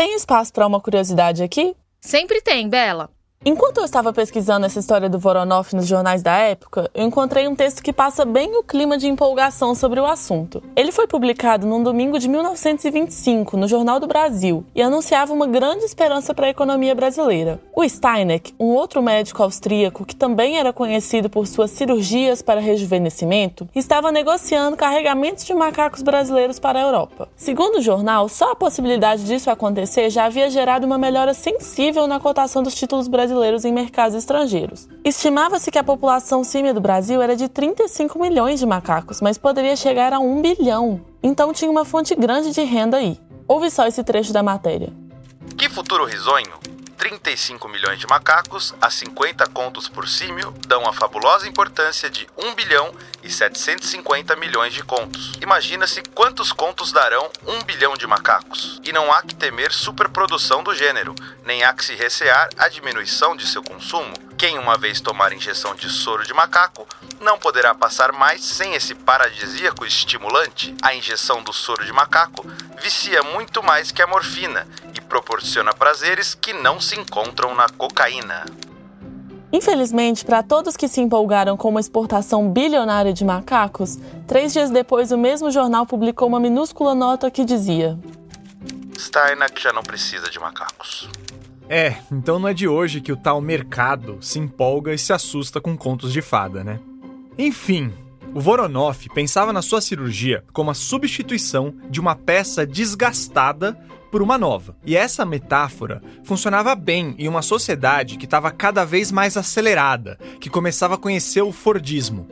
[0.00, 1.76] Tem espaço para uma curiosidade aqui?
[2.00, 3.10] Sempre tem, Bela.
[3.42, 7.56] Enquanto eu estava pesquisando essa história do Voronoff nos jornais da época, eu encontrei um
[7.56, 10.62] texto que passa bem o clima de empolgação sobre o assunto.
[10.76, 15.86] Ele foi publicado num domingo de 1925 no Jornal do Brasil e anunciava uma grande
[15.86, 17.58] esperança para a economia brasileira.
[17.74, 23.66] O Steineck, um outro médico austríaco que também era conhecido por suas cirurgias para rejuvenescimento,
[23.74, 27.26] estava negociando carregamentos de macacos brasileiros para a Europa.
[27.36, 32.20] Segundo o jornal, só a possibilidade disso acontecer já havia gerado uma melhora sensível na
[32.20, 34.88] cotação dos títulos brasileiros brasileiros em mercados estrangeiros.
[35.04, 39.76] Estimava-se que a população símia do Brasil era de 35 milhões de macacos, mas poderia
[39.76, 41.00] chegar a 1 bilhão.
[41.22, 43.18] Então tinha uma fonte grande de renda aí.
[43.46, 44.92] Ouve só esse trecho da matéria.
[45.56, 46.58] Que futuro risonho!
[46.98, 52.54] 35 milhões de macacos a 50 contos por símio dão a fabulosa importância de 1
[52.54, 52.90] bilhão
[53.22, 55.32] e 750 milhões de contos.
[55.40, 58.80] Imagina-se quantos contos darão 1 bilhão de macacos.
[58.84, 63.36] E não há que temer superprodução do gênero, nem há que se recear a diminuição
[63.36, 64.12] de seu consumo.
[64.36, 66.86] Quem uma vez tomar injeção de soro de macaco
[67.20, 70.74] não poderá passar mais sem esse paradisíaco estimulante.
[70.80, 72.46] A injeção do soro de macaco
[72.80, 78.46] vicia muito mais que a morfina e proporciona prazeres que não se encontram na cocaína.
[79.52, 85.10] Infelizmente, para todos que se empolgaram com uma exportação bilionária de macacos, três dias depois
[85.10, 87.98] o mesmo jornal publicou uma minúscula nota que dizia:
[88.96, 91.08] Steinach já não precisa de macacos.
[91.68, 95.60] É, então não é de hoje que o tal mercado se empolga e se assusta
[95.60, 96.80] com contos de fada, né?
[97.38, 97.92] Enfim,
[98.34, 103.76] o Voronov pensava na sua cirurgia como a substituição de uma peça desgastada
[104.10, 104.76] por uma nova.
[104.84, 110.50] E essa metáfora funcionava bem em uma sociedade que estava cada vez mais acelerada, que
[110.50, 112.28] começava a conhecer o Fordismo.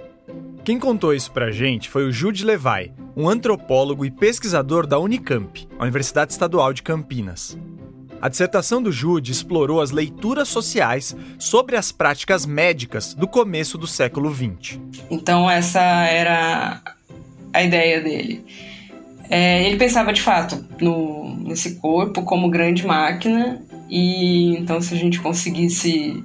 [0.65, 5.67] Quem contou isso pra gente foi o Jude Levi, um antropólogo e pesquisador da Unicamp,
[5.79, 7.57] a Universidade Estadual de Campinas.
[8.21, 13.87] A dissertação do Jude explorou as leituras sociais sobre as práticas médicas do começo do
[13.87, 14.81] século XX.
[15.09, 16.83] Então, essa era
[17.53, 18.45] a ideia dele.
[19.31, 24.97] É, ele pensava de fato no, nesse corpo como grande máquina, e então, se a
[24.97, 26.23] gente conseguisse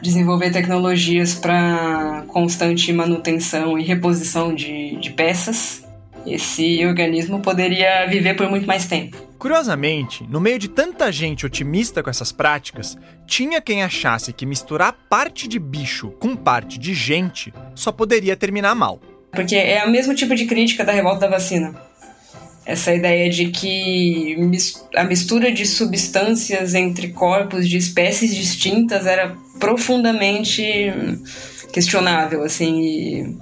[0.00, 5.84] desenvolver tecnologias para constante manutenção e reposição de, de peças,
[6.26, 9.16] esse organismo poderia viver por muito mais tempo.
[9.38, 12.96] Curiosamente, no meio de tanta gente otimista com essas práticas,
[13.26, 18.74] tinha quem achasse que misturar parte de bicho com parte de gente só poderia terminar
[18.74, 19.00] mal.
[19.32, 21.74] Porque é o mesmo tipo de crítica da revolta da vacina.
[22.64, 24.36] Essa ideia de que
[24.94, 30.92] a mistura de substâncias entre corpos de espécies distintas era profundamente
[31.72, 33.36] questionável, assim, e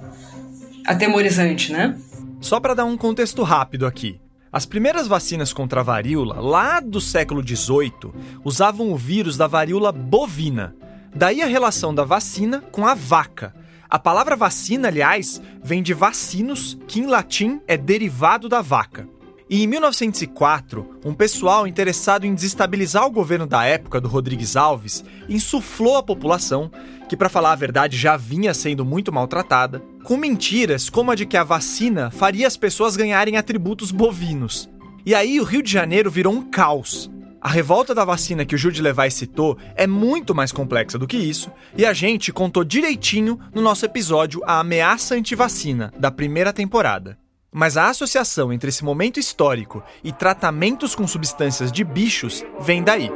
[0.85, 1.97] atemorizante, né?
[2.39, 4.19] Só para dar um contexto rápido aqui.
[4.51, 8.11] As primeiras vacinas contra a varíola, lá do século XVIII,
[8.43, 10.75] usavam o vírus da varíola bovina.
[11.15, 13.53] Daí a relação da vacina com a vaca.
[13.91, 19.05] A palavra vacina, aliás, vem de vacinos, que em latim é derivado da vaca.
[19.49, 25.03] E em 1904, um pessoal interessado em desestabilizar o governo da época do Rodrigues Alves
[25.27, 26.71] insuflou a população,
[27.09, 31.25] que para falar a verdade já vinha sendo muito maltratada, com mentiras como a de
[31.25, 34.69] que a vacina faria as pessoas ganharem atributos bovinos.
[35.05, 37.11] E aí o Rio de Janeiro virou um caos.
[37.41, 41.17] A revolta da vacina que o Jude Levi citou é muito mais complexa do que
[41.17, 47.17] isso, e a gente contou direitinho no nosso episódio A Ameaça Antivacina, da primeira temporada.
[47.51, 53.09] Mas a associação entre esse momento histórico e tratamentos com substâncias de bichos vem daí.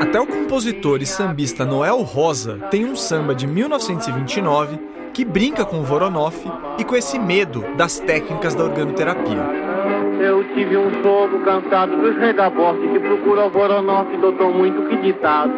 [0.00, 4.78] Até o compositor e sambista Noel Rosa tem um samba de 1929
[5.14, 6.34] que brinca com o Voronov
[6.76, 9.65] e com esse medo das técnicas da organoterapia.
[10.18, 15.52] Eu tive um sogro cansado dos regabotes que procura o Voronov, doutor muito que ditado.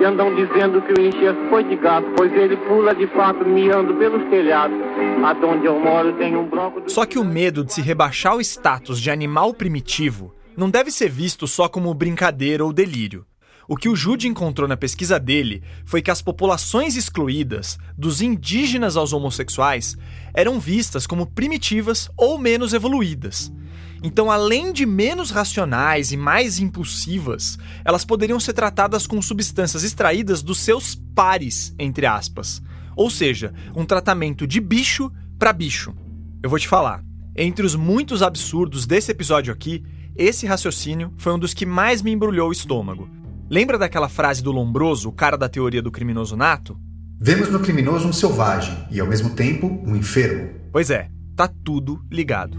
[0.00, 3.94] E andam dizendo que o enxerto foi de gato, pois ele pula de fato miando
[3.94, 4.76] pelos telhados.
[5.22, 6.82] Aonde eu moro tem um bloco...
[6.88, 11.08] Só que o medo de se rebaixar o status de animal primitivo não deve ser
[11.08, 13.24] visto só como brincadeira ou delírio.
[13.68, 18.96] O que o Jude encontrou na pesquisa dele foi que as populações excluídas, dos indígenas
[18.96, 19.96] aos homossexuais,
[20.34, 23.52] eram vistas como primitivas ou menos evoluídas.
[24.02, 30.42] Então, além de menos racionais e mais impulsivas, elas poderiam ser tratadas com substâncias extraídas
[30.42, 32.62] dos seus pares, entre aspas.
[32.96, 35.94] Ou seja, um tratamento de bicho para bicho.
[36.42, 37.04] Eu vou te falar,
[37.36, 39.84] entre os muitos absurdos desse episódio aqui,
[40.16, 43.08] esse raciocínio foi um dos que mais me embrulhou o estômago.
[43.48, 46.78] Lembra daquela frase do Lombroso, o cara da teoria do criminoso nato?
[47.18, 50.50] Vemos no criminoso um selvagem e, ao mesmo tempo, um enfermo.
[50.72, 52.58] Pois é, tá tudo ligado.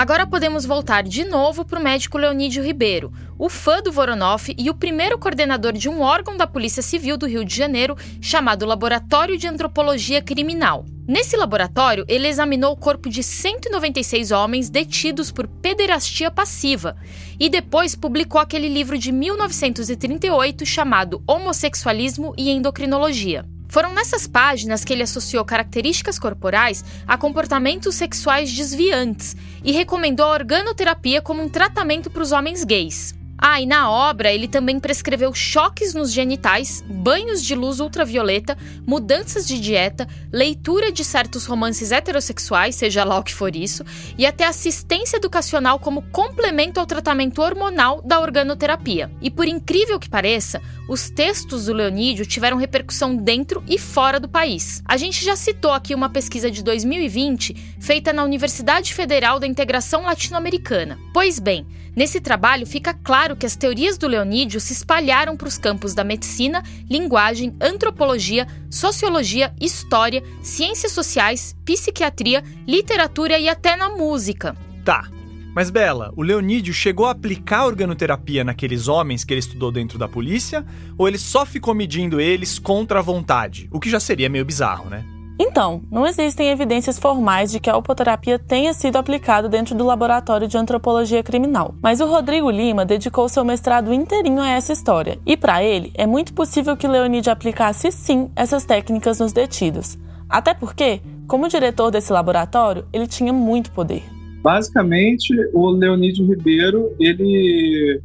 [0.00, 4.70] Agora podemos voltar de novo para o médico Leonídio Ribeiro, o fã do Voronoff e
[4.70, 9.36] o primeiro coordenador de um órgão da Polícia Civil do Rio de Janeiro chamado Laboratório
[9.36, 10.86] de Antropologia Criminal.
[11.06, 16.96] Nesse laboratório, ele examinou o corpo de 196 homens detidos por pederastia passiva
[17.38, 23.44] e depois publicou aquele livro de 1938 chamado Homossexualismo e Endocrinologia.
[23.70, 30.32] Foram nessas páginas que ele associou características corporais a comportamentos sexuais desviantes e recomendou a
[30.32, 33.14] organoterapia como um tratamento para os homens gays.
[33.42, 39.46] Ah, e na obra ele também prescreveu choques nos genitais, banhos de luz ultravioleta, mudanças
[39.46, 43.82] de dieta, leitura de certos romances heterossexuais, seja lá o que for isso,
[44.18, 49.10] e até assistência educacional como complemento ao tratamento hormonal da organoterapia.
[49.22, 54.28] E por incrível que pareça, os textos do Leonídio tiveram repercussão dentro e fora do
[54.28, 54.82] país.
[54.84, 60.02] A gente já citou aqui uma pesquisa de 2020 feita na Universidade Federal da Integração
[60.02, 60.98] Latino-Americana.
[61.14, 65.58] Pois bem, Nesse trabalho fica claro que as teorias do Leonídio se espalharam para os
[65.58, 74.56] campos da medicina, linguagem, antropologia, sociologia, história, ciências sociais, psiquiatria, literatura e até na música.
[74.84, 75.08] Tá.
[75.52, 80.06] Mas Bela, o Leonídio chegou a aplicar organoterapia naqueles homens que ele estudou dentro da
[80.06, 80.64] polícia?
[80.96, 83.68] Ou ele só ficou medindo eles contra a vontade?
[83.72, 85.04] O que já seria meio bizarro, né?
[85.42, 90.46] Então, não existem evidências formais de que a opoterapia tenha sido aplicada dentro do laboratório
[90.46, 91.74] de antropologia criminal.
[91.82, 95.18] Mas o Rodrigo Lima dedicou seu mestrado inteirinho a essa história.
[95.24, 99.98] E para ele, é muito possível que Leonide aplicasse sim essas técnicas nos detidos.
[100.28, 104.02] Até porque, como diretor desse laboratório, ele tinha muito poder.
[104.42, 107.98] Basicamente, o Leonídio Ribeiro, ele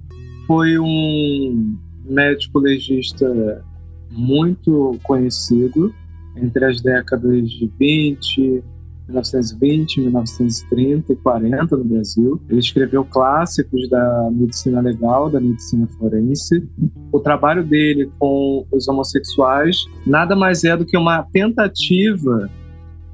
[0.47, 1.75] foi um
[2.05, 3.61] médico legista
[4.09, 5.93] muito conhecido
[6.35, 8.63] entre as décadas de 20,
[9.07, 12.41] 1920, 1930 e 40 no Brasil.
[12.49, 16.67] Ele escreveu clássicos da medicina legal, da medicina forense.
[17.11, 22.49] O trabalho dele com os homossexuais nada mais é do que uma tentativa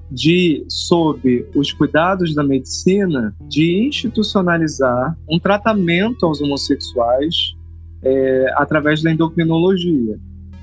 [0.09, 7.55] de, sob os cuidados da medicina, de institucionalizar um tratamento aos homossexuais
[8.03, 10.19] é, através da endocrinologia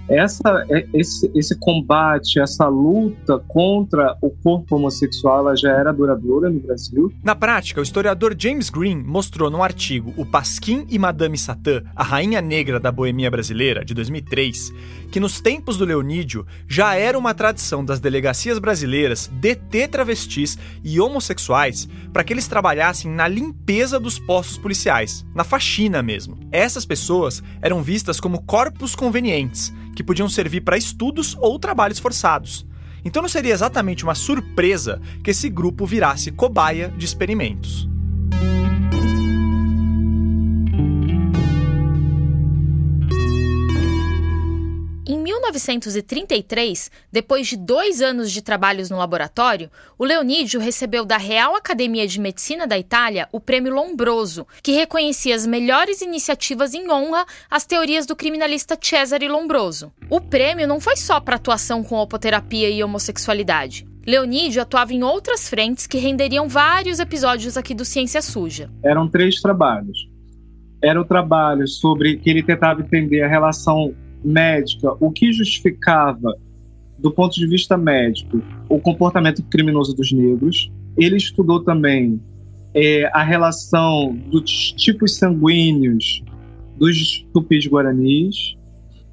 [0.09, 6.48] essa, é, esse, esse combate, essa luta contra o corpo homossexual ela já era duradoura
[6.48, 7.12] no Brasil.
[7.22, 12.02] Na prática, o historiador James Green mostrou no artigo O Pasquim e Madame Satã, a
[12.02, 14.72] Rainha Negra da Boemia Brasileira, de 2003,
[15.11, 21.00] que nos tempos do Leonídio já era uma tradição das delegacias brasileiras deter travestis e
[21.00, 26.38] homossexuais para que eles trabalhassem na limpeza dos postos policiais, na faxina mesmo.
[26.50, 32.64] Essas pessoas eram vistas como corpos convenientes que podiam servir para estudos ou trabalhos forçados.
[33.05, 37.88] Então não seria exatamente uma surpresa que esse grupo virasse cobaia de experimentos.
[45.51, 52.07] 1933, depois de dois anos de trabalhos no laboratório, o Leonídio recebeu da Real Academia
[52.07, 57.64] de Medicina da Itália o Prêmio Lombroso, que reconhecia as melhores iniciativas em honra às
[57.64, 59.92] teorias do criminalista Cesare Lombroso.
[60.11, 63.86] O prêmio não foi só para atuação com opoterapia e homossexualidade.
[64.07, 68.70] Leonídio atuava em outras frentes que renderiam vários episódios aqui do Ciência Suja.
[68.82, 70.09] Eram três trabalhos.
[70.82, 73.94] Era o trabalho sobre que ele tentava entender a relação
[74.24, 76.34] médica, o que justificava,
[76.98, 80.70] do ponto de vista médico, o comportamento criminoso dos negros.
[80.96, 82.20] Ele estudou também
[82.74, 86.22] é, a relação dos tipos sanguíneos
[86.76, 88.56] dos tupis guaranis.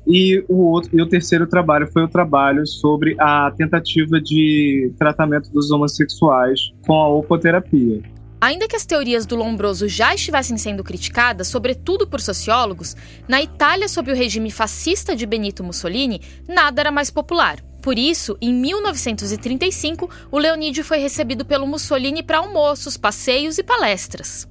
[0.08, 5.51] E o, outro, e o terceiro trabalho foi o trabalho sobre a tentativa de tratamento
[5.51, 8.03] dos homossexuais com a opoterapia.
[8.40, 12.96] Ainda que as teorias do Lombroso já estivessem sendo criticadas, sobretudo por sociólogos,
[13.28, 17.60] na Itália sob o regime fascista de Benito Mussolini, nada era mais popular.
[17.82, 24.48] Por isso, em 1935, o Leonídio foi recebido pelo Mussolini para almoços, passeios e palestras.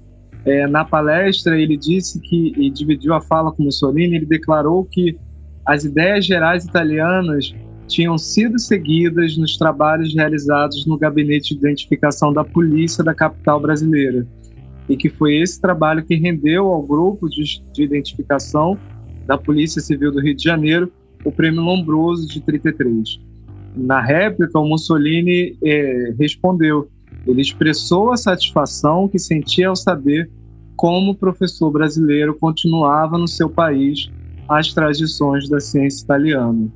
[0.46, 5.18] É, na palestra, ele disse que, e dividiu a fala com Mussolini, ele declarou que
[5.66, 7.54] as ideias gerais italianas
[7.86, 14.26] tinham sido seguidas nos trabalhos realizados no gabinete de identificação da polícia da capital brasileira.
[14.88, 18.78] E que foi esse trabalho que rendeu ao grupo de, de identificação
[19.26, 20.92] da Polícia Civil do Rio de Janeiro
[21.24, 23.18] o Prêmio Lombroso de 33.
[23.74, 26.88] Na réplica, o Mussolini eh, respondeu.
[27.26, 30.30] Ele expressou a satisfação que sentia ao saber
[30.76, 34.10] como o professor brasileiro continuava no seu país
[34.48, 36.68] as tradições da ciência italiana.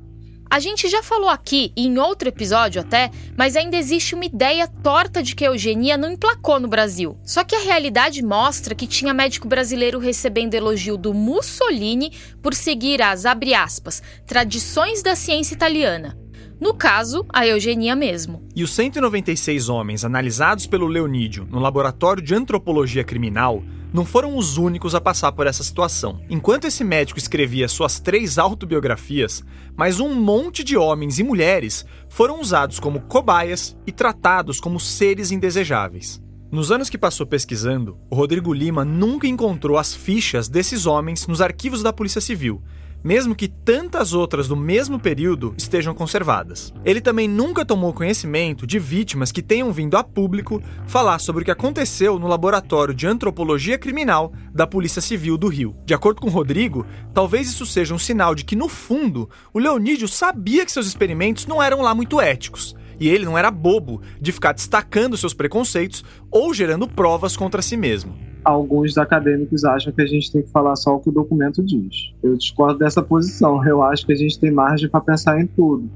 [0.51, 5.21] A gente já falou aqui, em outro episódio até, mas ainda existe uma ideia torta
[5.21, 7.15] de que a eugenia não emplacou no Brasil.
[7.23, 12.99] Só que a realidade mostra que tinha médico brasileiro recebendo elogio do Mussolini por seguir
[12.99, 16.17] as, aspas, tradições da ciência italiana.
[16.59, 18.43] No caso, a eugenia mesmo.
[18.53, 24.57] E os 196 homens analisados pelo Leonídio no Laboratório de Antropologia Criminal não foram os
[24.57, 26.19] únicos a passar por essa situação.
[26.29, 29.41] Enquanto esse médico escrevia suas três autobiografias,
[29.77, 35.31] mais um monte de homens e mulheres foram usados como cobaias e tratados como seres
[35.31, 36.21] indesejáveis.
[36.51, 41.41] Nos anos que passou pesquisando, o Rodrigo Lima nunca encontrou as fichas desses homens nos
[41.41, 42.61] arquivos da Polícia Civil
[43.03, 46.73] mesmo que tantas outras do mesmo período estejam conservadas.
[46.83, 51.45] Ele também nunca tomou conhecimento de vítimas que tenham vindo a público falar sobre o
[51.45, 55.75] que aconteceu no laboratório de antropologia criminal da Polícia Civil do Rio.
[55.85, 60.07] De acordo com Rodrigo, talvez isso seja um sinal de que, no fundo, o Leonídio
[60.07, 62.75] sabia que seus experimentos não eram lá muito éticos.
[62.99, 67.77] E ele não era bobo de ficar destacando seus preconceitos ou gerando provas contra si
[67.77, 71.63] mesmo alguns acadêmicos acham que a gente tem que falar só o que o documento
[71.63, 72.13] diz.
[72.23, 73.65] Eu discordo dessa posição.
[73.65, 75.89] Eu acho que a gente tem margem para pensar em tudo.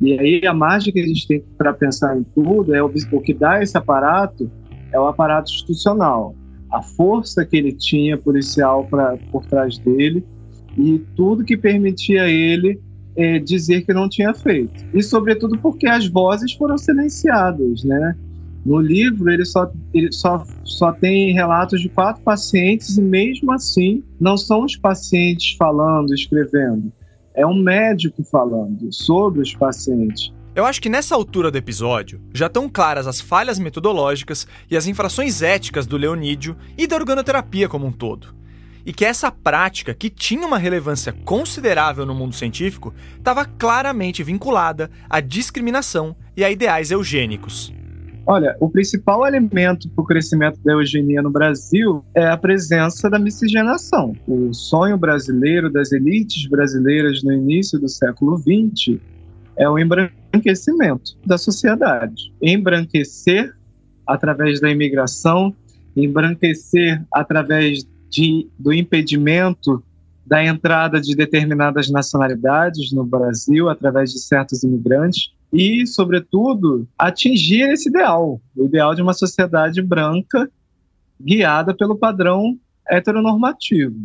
[0.00, 3.32] E aí a margem que a gente tem para pensar em tudo é o, que
[3.32, 4.50] dá esse aparato
[4.92, 6.36] é o aparato institucional,
[6.70, 10.24] a força que ele tinha policial pra, por trás dele
[10.78, 12.80] e tudo que permitia ele
[13.16, 14.84] é, dizer que não tinha feito.
[14.94, 18.16] E sobretudo porque as vozes foram silenciadas, né?
[18.64, 24.02] No livro, ele só, ele só, só tem relatos de quatro pacientes, e mesmo assim,
[24.18, 26.90] não são os pacientes falando, escrevendo.
[27.34, 30.32] É um médico falando sobre os pacientes.
[30.54, 34.86] Eu acho que nessa altura do episódio já estão claras as falhas metodológicas e as
[34.86, 38.34] infrações éticas do Leonídio e da organoterapia como um todo.
[38.86, 44.90] E que essa prática, que tinha uma relevância considerável no mundo científico, estava claramente vinculada
[45.10, 47.72] à discriminação e a ideais eugênicos.
[48.26, 53.18] Olha, o principal elemento para o crescimento da eugenia no Brasil é a presença da
[53.18, 54.16] miscigenação.
[54.26, 58.98] O sonho brasileiro das elites brasileiras no início do século XX
[59.58, 62.32] é o embranquecimento da sociedade.
[62.40, 63.54] Embranquecer
[64.06, 65.54] através da imigração,
[65.94, 69.84] embranquecer através de, do impedimento
[70.26, 77.88] da entrada de determinadas nacionalidades no Brasil através de certos imigrantes e, sobretudo, atingir esse
[77.88, 80.50] ideal, o ideal de uma sociedade branca
[81.20, 83.96] guiada pelo padrão heteronormativo.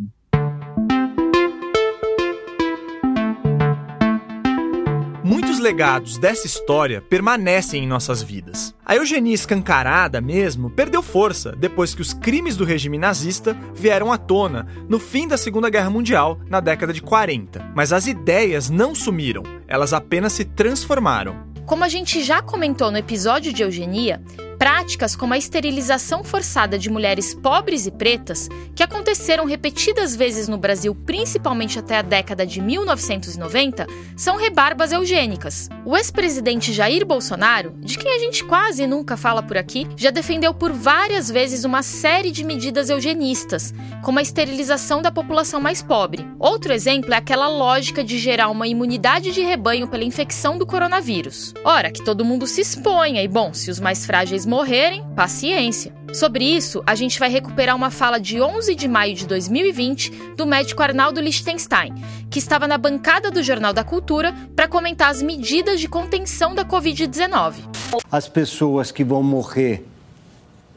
[5.29, 8.73] Muitos legados dessa história permanecem em nossas vidas.
[8.83, 14.17] A eugenia escancarada mesmo perdeu força depois que os crimes do regime nazista vieram à
[14.17, 17.73] tona no fim da Segunda Guerra Mundial, na década de 40.
[17.75, 21.47] Mas as ideias não sumiram, elas apenas se transformaram.
[21.63, 24.23] Como a gente já comentou no episódio de eugenia,
[24.59, 30.57] práticas como a esterilização forçada de mulheres pobres e pretas, que aconteceram repetidas vezes no
[30.57, 33.87] Brasil, principalmente até a década de 1990,
[34.17, 35.69] são rebarbas eugênicas.
[35.85, 40.53] O ex-presidente Jair Bolsonaro, de quem a gente quase nunca fala por aqui, já defendeu
[40.53, 46.27] por várias vezes uma série de medidas eugenistas, como a esterilização da população mais pobre.
[46.37, 51.53] Outro exemplo é aquela lógica de gerar uma imunidade de rebanho pela infecção do coronavírus.
[51.63, 55.93] Ora, que todo mundo se exponha e, bom, se os mais frágeis morrerem, paciência.
[56.11, 60.43] Sobre isso, a gente vai recuperar uma fala de 11 de maio de 2020 do
[60.43, 61.93] médico Arnaldo Lichtenstein,
[62.31, 66.65] que estava na bancada do Jornal da Cultura para comentar as medidas de contenção da
[66.65, 67.57] Covid-19.
[68.11, 69.85] As pessoas que vão morrer,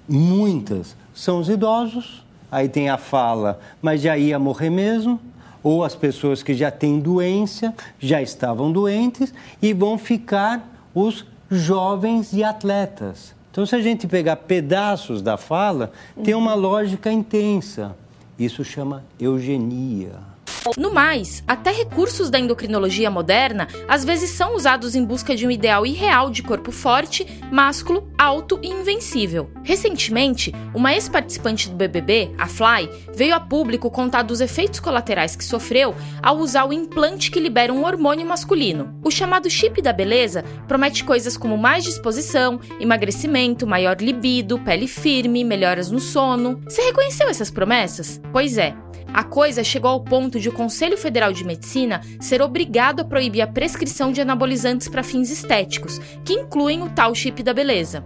[0.07, 2.23] muitas, são os idosos.
[2.51, 5.19] Aí tem a fala, mas já ia morrer mesmo.
[5.63, 10.63] Ou as pessoas que já têm doença, já estavam doentes e vão ficar
[10.95, 13.35] os jovens e atletas.
[13.53, 15.93] Então, se a gente pegar pedaços da fala,
[16.25, 17.95] tem uma lógica intensa.
[18.39, 20.32] Isso chama eugenia.
[20.77, 25.51] No mais, até recursos da endocrinologia moderna às vezes são usados em busca de um
[25.51, 29.51] ideal irreal de corpo forte, másculo, alto e invencível.
[29.63, 35.45] Recentemente, uma ex-participante do BBB, a Fly, veio a público contar dos efeitos colaterais que
[35.45, 38.95] sofreu ao usar o implante que libera um hormônio masculino.
[39.03, 45.45] O chamado chip da beleza promete coisas como mais disposição, emagrecimento, maior libido, pele firme,
[45.45, 46.61] melhoras no sono.
[46.65, 48.21] Você reconheceu essas promessas?
[48.33, 48.75] Pois é.
[49.13, 53.43] A coisa chegou ao ponto de o Conselho Federal de Medicina ser obrigado a proibir
[53.43, 58.03] a prescrição de anabolizantes para fins estéticos, que incluem o tal chip da beleza.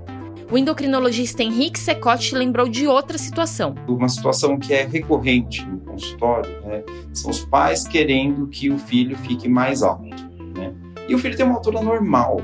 [0.50, 3.76] O endocrinologista Henrique Secotti lembrou de outra situação.
[3.86, 6.82] Uma situação que é recorrente no consultório né,
[7.12, 10.02] são os pais querendo que o filho fique mais alto.
[10.56, 10.72] Né?
[11.08, 12.40] E o filho tem uma altura normal,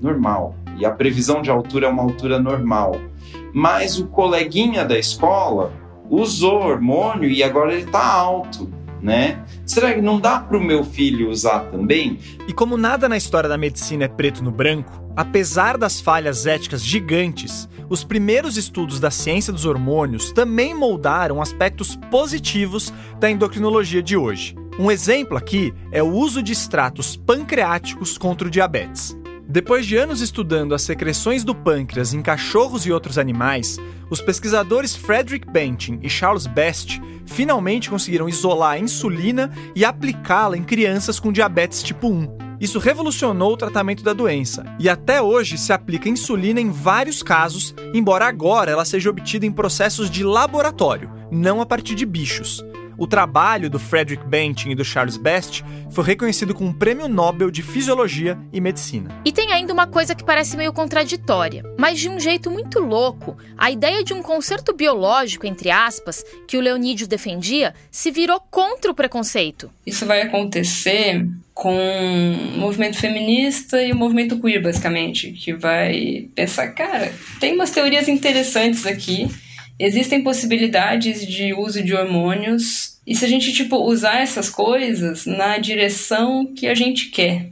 [0.00, 0.54] normal.
[0.78, 2.94] E a previsão de altura é uma altura normal.
[3.52, 5.72] Mas o coleguinha da escola
[6.10, 8.70] usou hormônio e agora ele está alto,
[9.02, 9.44] né?
[9.64, 12.18] Será que não dá para o meu filho usar também?
[12.48, 16.82] E como nada na história da medicina é preto no branco, apesar das falhas éticas
[16.82, 24.16] gigantes, os primeiros estudos da ciência dos hormônios também moldaram aspectos positivos da endocrinologia de
[24.16, 24.56] hoje.
[24.78, 29.16] Um exemplo aqui é o uso de extratos pancreáticos contra o diabetes.
[29.48, 33.78] Depois de anos estudando as secreções do pâncreas em cachorros e outros animais,
[34.10, 40.64] os pesquisadores Frederick Bentin e Charles Best finalmente conseguiram isolar a insulina e aplicá-la em
[40.64, 42.56] crianças com diabetes tipo 1.
[42.60, 47.72] Isso revolucionou o tratamento da doença e até hoje se aplica insulina em vários casos,
[47.94, 52.64] embora agora ela seja obtida em processos de laboratório, não a partir de bichos.
[52.98, 57.50] O trabalho do Frederick Bentin e do Charles Best foi reconhecido com um prêmio Nobel
[57.50, 59.20] de Fisiologia e Medicina.
[59.22, 63.36] E tem ainda uma coisa que parece meio contraditória, mas de um jeito muito louco,
[63.56, 68.90] a ideia de um conserto biológico, entre aspas, que o Leonídio defendia, se virou contra
[68.90, 69.70] o preconceito.
[69.86, 76.68] Isso vai acontecer com o movimento feminista e o movimento queer, basicamente, que vai pensar,
[76.68, 79.28] cara, tem umas teorias interessantes aqui
[79.78, 85.58] existem possibilidades de uso de hormônios e se a gente tipo usar essas coisas na
[85.58, 87.48] direção que a gente quer,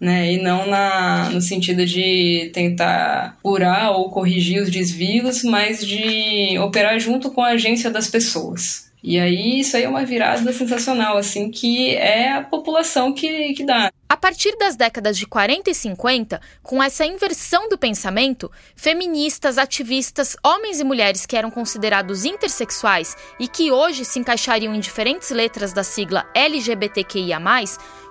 [0.00, 0.32] né?
[0.32, 6.98] E não na no sentido de tentar curar ou corrigir os desvios, mas de operar
[6.98, 8.90] junto com a agência das pessoas.
[9.02, 13.64] E aí isso aí é uma virada sensacional, assim, que é a população que, que
[13.64, 13.90] dá.
[14.22, 20.78] Partir das décadas de 40 e 50, com essa inversão do pensamento, feministas, ativistas, homens
[20.78, 25.82] e mulheres que eram considerados intersexuais e que hoje se encaixariam em diferentes letras da
[25.82, 27.40] sigla LGBTQIA,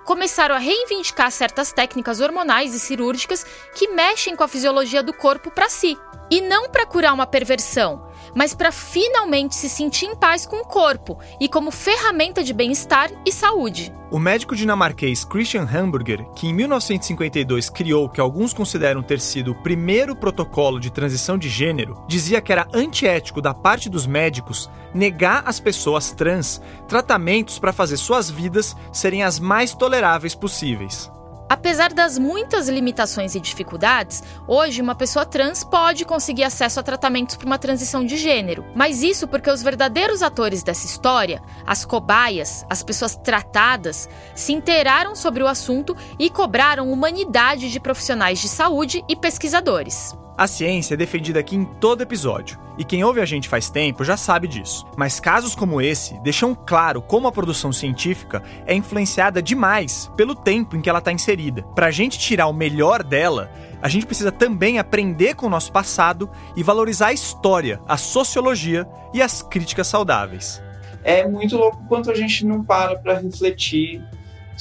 [0.04, 5.50] começaram a reivindicar certas técnicas hormonais e cirúrgicas que mexem com a fisiologia do corpo
[5.50, 5.98] para si.
[6.30, 10.66] E não para curar uma perversão, mas para finalmente se sentir em paz com o
[10.66, 13.94] corpo e como ferramenta de bem-estar e saúde.
[14.12, 19.52] O médico dinamarquês Christian Hamburger, que em 1952 criou o que alguns consideram ter sido
[19.52, 24.70] o primeiro protocolo de transição de gênero, dizia que era antiético da parte dos médicos
[24.94, 31.10] negar às pessoas trans tratamentos para fazer suas vidas serem as mais toleráveis possíveis.
[31.52, 37.36] Apesar das muitas limitações e dificuldades, hoje uma pessoa trans pode conseguir acesso a tratamentos
[37.36, 38.64] para uma transição de gênero.
[38.74, 45.14] Mas isso porque os verdadeiros atores dessa história, as cobaias, as pessoas tratadas, se inteiraram
[45.14, 50.16] sobre o assunto e cobraram humanidade de profissionais de saúde e pesquisadores.
[50.38, 54.04] A ciência é defendida aqui em todo episódio, e quem ouve a gente faz tempo
[54.04, 54.86] já sabe disso.
[54.98, 60.76] Mas casos como esse deixam claro como a produção científica é influenciada demais pelo tempo
[60.76, 61.64] em que ela está inserida.
[61.76, 63.52] Para a gente tirar o melhor dela,
[63.82, 68.88] a gente precisa também aprender com o nosso passado e valorizar a história, a sociologia
[69.14, 70.62] e as críticas saudáveis.
[71.04, 74.02] É muito louco quanto a gente não para para refletir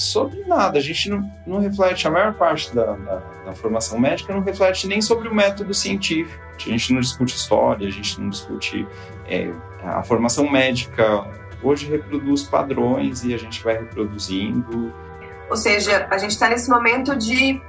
[0.00, 0.78] sobre nada.
[0.78, 4.86] A gente não, não reflete, a maior parte da, da, da, formação médica não reflete
[4.86, 6.42] nem sobre o método científico.
[6.56, 8.86] A gente não discute história, a gente não discute.
[9.28, 9.52] É,
[9.84, 11.26] a formação médica
[11.62, 14.92] hoje reproduz padrões e a gente vai reproduzindo.
[15.50, 17.60] Ou seja, a gente está nesse momento de,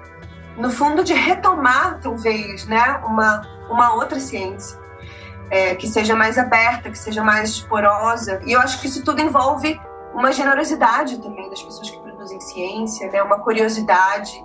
[0.57, 4.79] no fundo, de retomar, talvez, né, uma, uma outra ciência.
[5.49, 8.41] É, que seja mais aberta, que seja mais porosa.
[8.45, 9.77] E eu acho que isso tudo envolve
[10.13, 13.24] uma generosidade também das pessoas que em ciência, né?
[13.24, 14.43] uma curiosidade,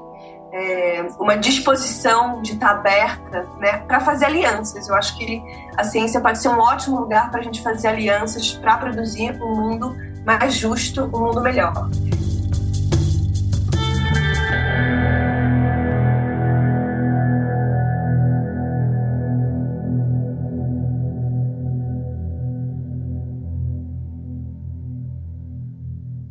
[0.52, 3.78] é, uma disposição de estar aberta né?
[3.78, 4.88] para fazer alianças.
[4.88, 5.42] Eu acho que
[5.76, 9.56] a ciência pode ser um ótimo lugar para a gente fazer alianças para produzir um
[9.56, 11.88] mundo mais justo, um mundo melhor.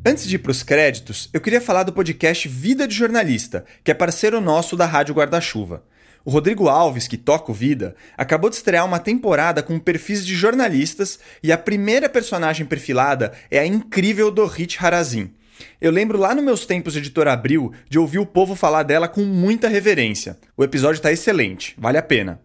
[0.05, 3.89] Antes de ir para os créditos, eu queria falar do podcast Vida de Jornalista, que
[3.89, 5.83] é parceiro nosso da Rádio Guarda-Chuva.
[6.23, 10.35] O Rodrigo Alves, que toca o Vida, acabou de estrear uma temporada com perfis de
[10.35, 15.33] jornalistas e a primeira personagem perfilada é a incrível Dorit Harazin.
[15.81, 19.07] Eu lembro lá nos meus tempos de editor Abril de ouvir o povo falar dela
[19.07, 20.37] com muita reverência.
[20.55, 22.39] O episódio está excelente, vale a pena.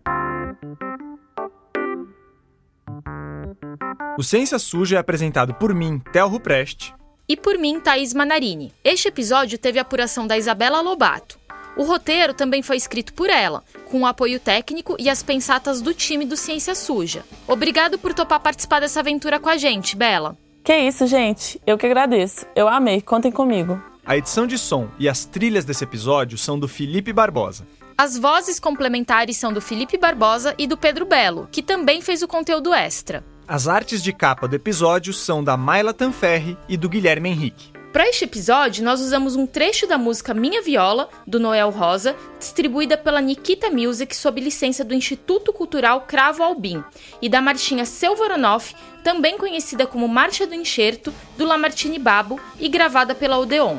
[4.19, 7.00] O Ciência Suja é apresentado por mim, Theo Ruprest.
[7.31, 8.73] E por mim, Thaís Manarini.
[8.83, 11.39] Este episódio teve apuração da Isabela Lobato.
[11.77, 15.95] O roteiro também foi escrito por ela, com o apoio técnico e as pensatas do
[15.95, 17.25] time do Ciência Suja.
[17.47, 20.37] Obrigado por topar participar dessa aventura com a gente, Bela.
[20.65, 21.61] Que isso, gente.
[21.65, 22.45] Eu que agradeço.
[22.57, 23.01] Eu amei.
[23.01, 23.81] Contem comigo.
[24.05, 27.65] A edição de som e as trilhas desse episódio são do Felipe Barbosa.
[27.97, 32.27] As vozes complementares são do Felipe Barbosa e do Pedro Belo, que também fez o
[32.27, 33.23] conteúdo extra.
[33.51, 37.73] As artes de capa do episódio são da Mayla Tanferri e do Guilherme Henrique.
[37.93, 42.97] Para este episódio, nós usamos um trecho da música Minha Viola, do Noel Rosa, distribuída
[42.97, 46.85] pela Nikita Music sob licença do Instituto Cultural Cravo Albim,
[47.21, 48.73] e da Martinha Selvoronoff,
[49.03, 53.79] também conhecida como Marcha do Enxerto, do Lamartine Babo e gravada pela Odeon.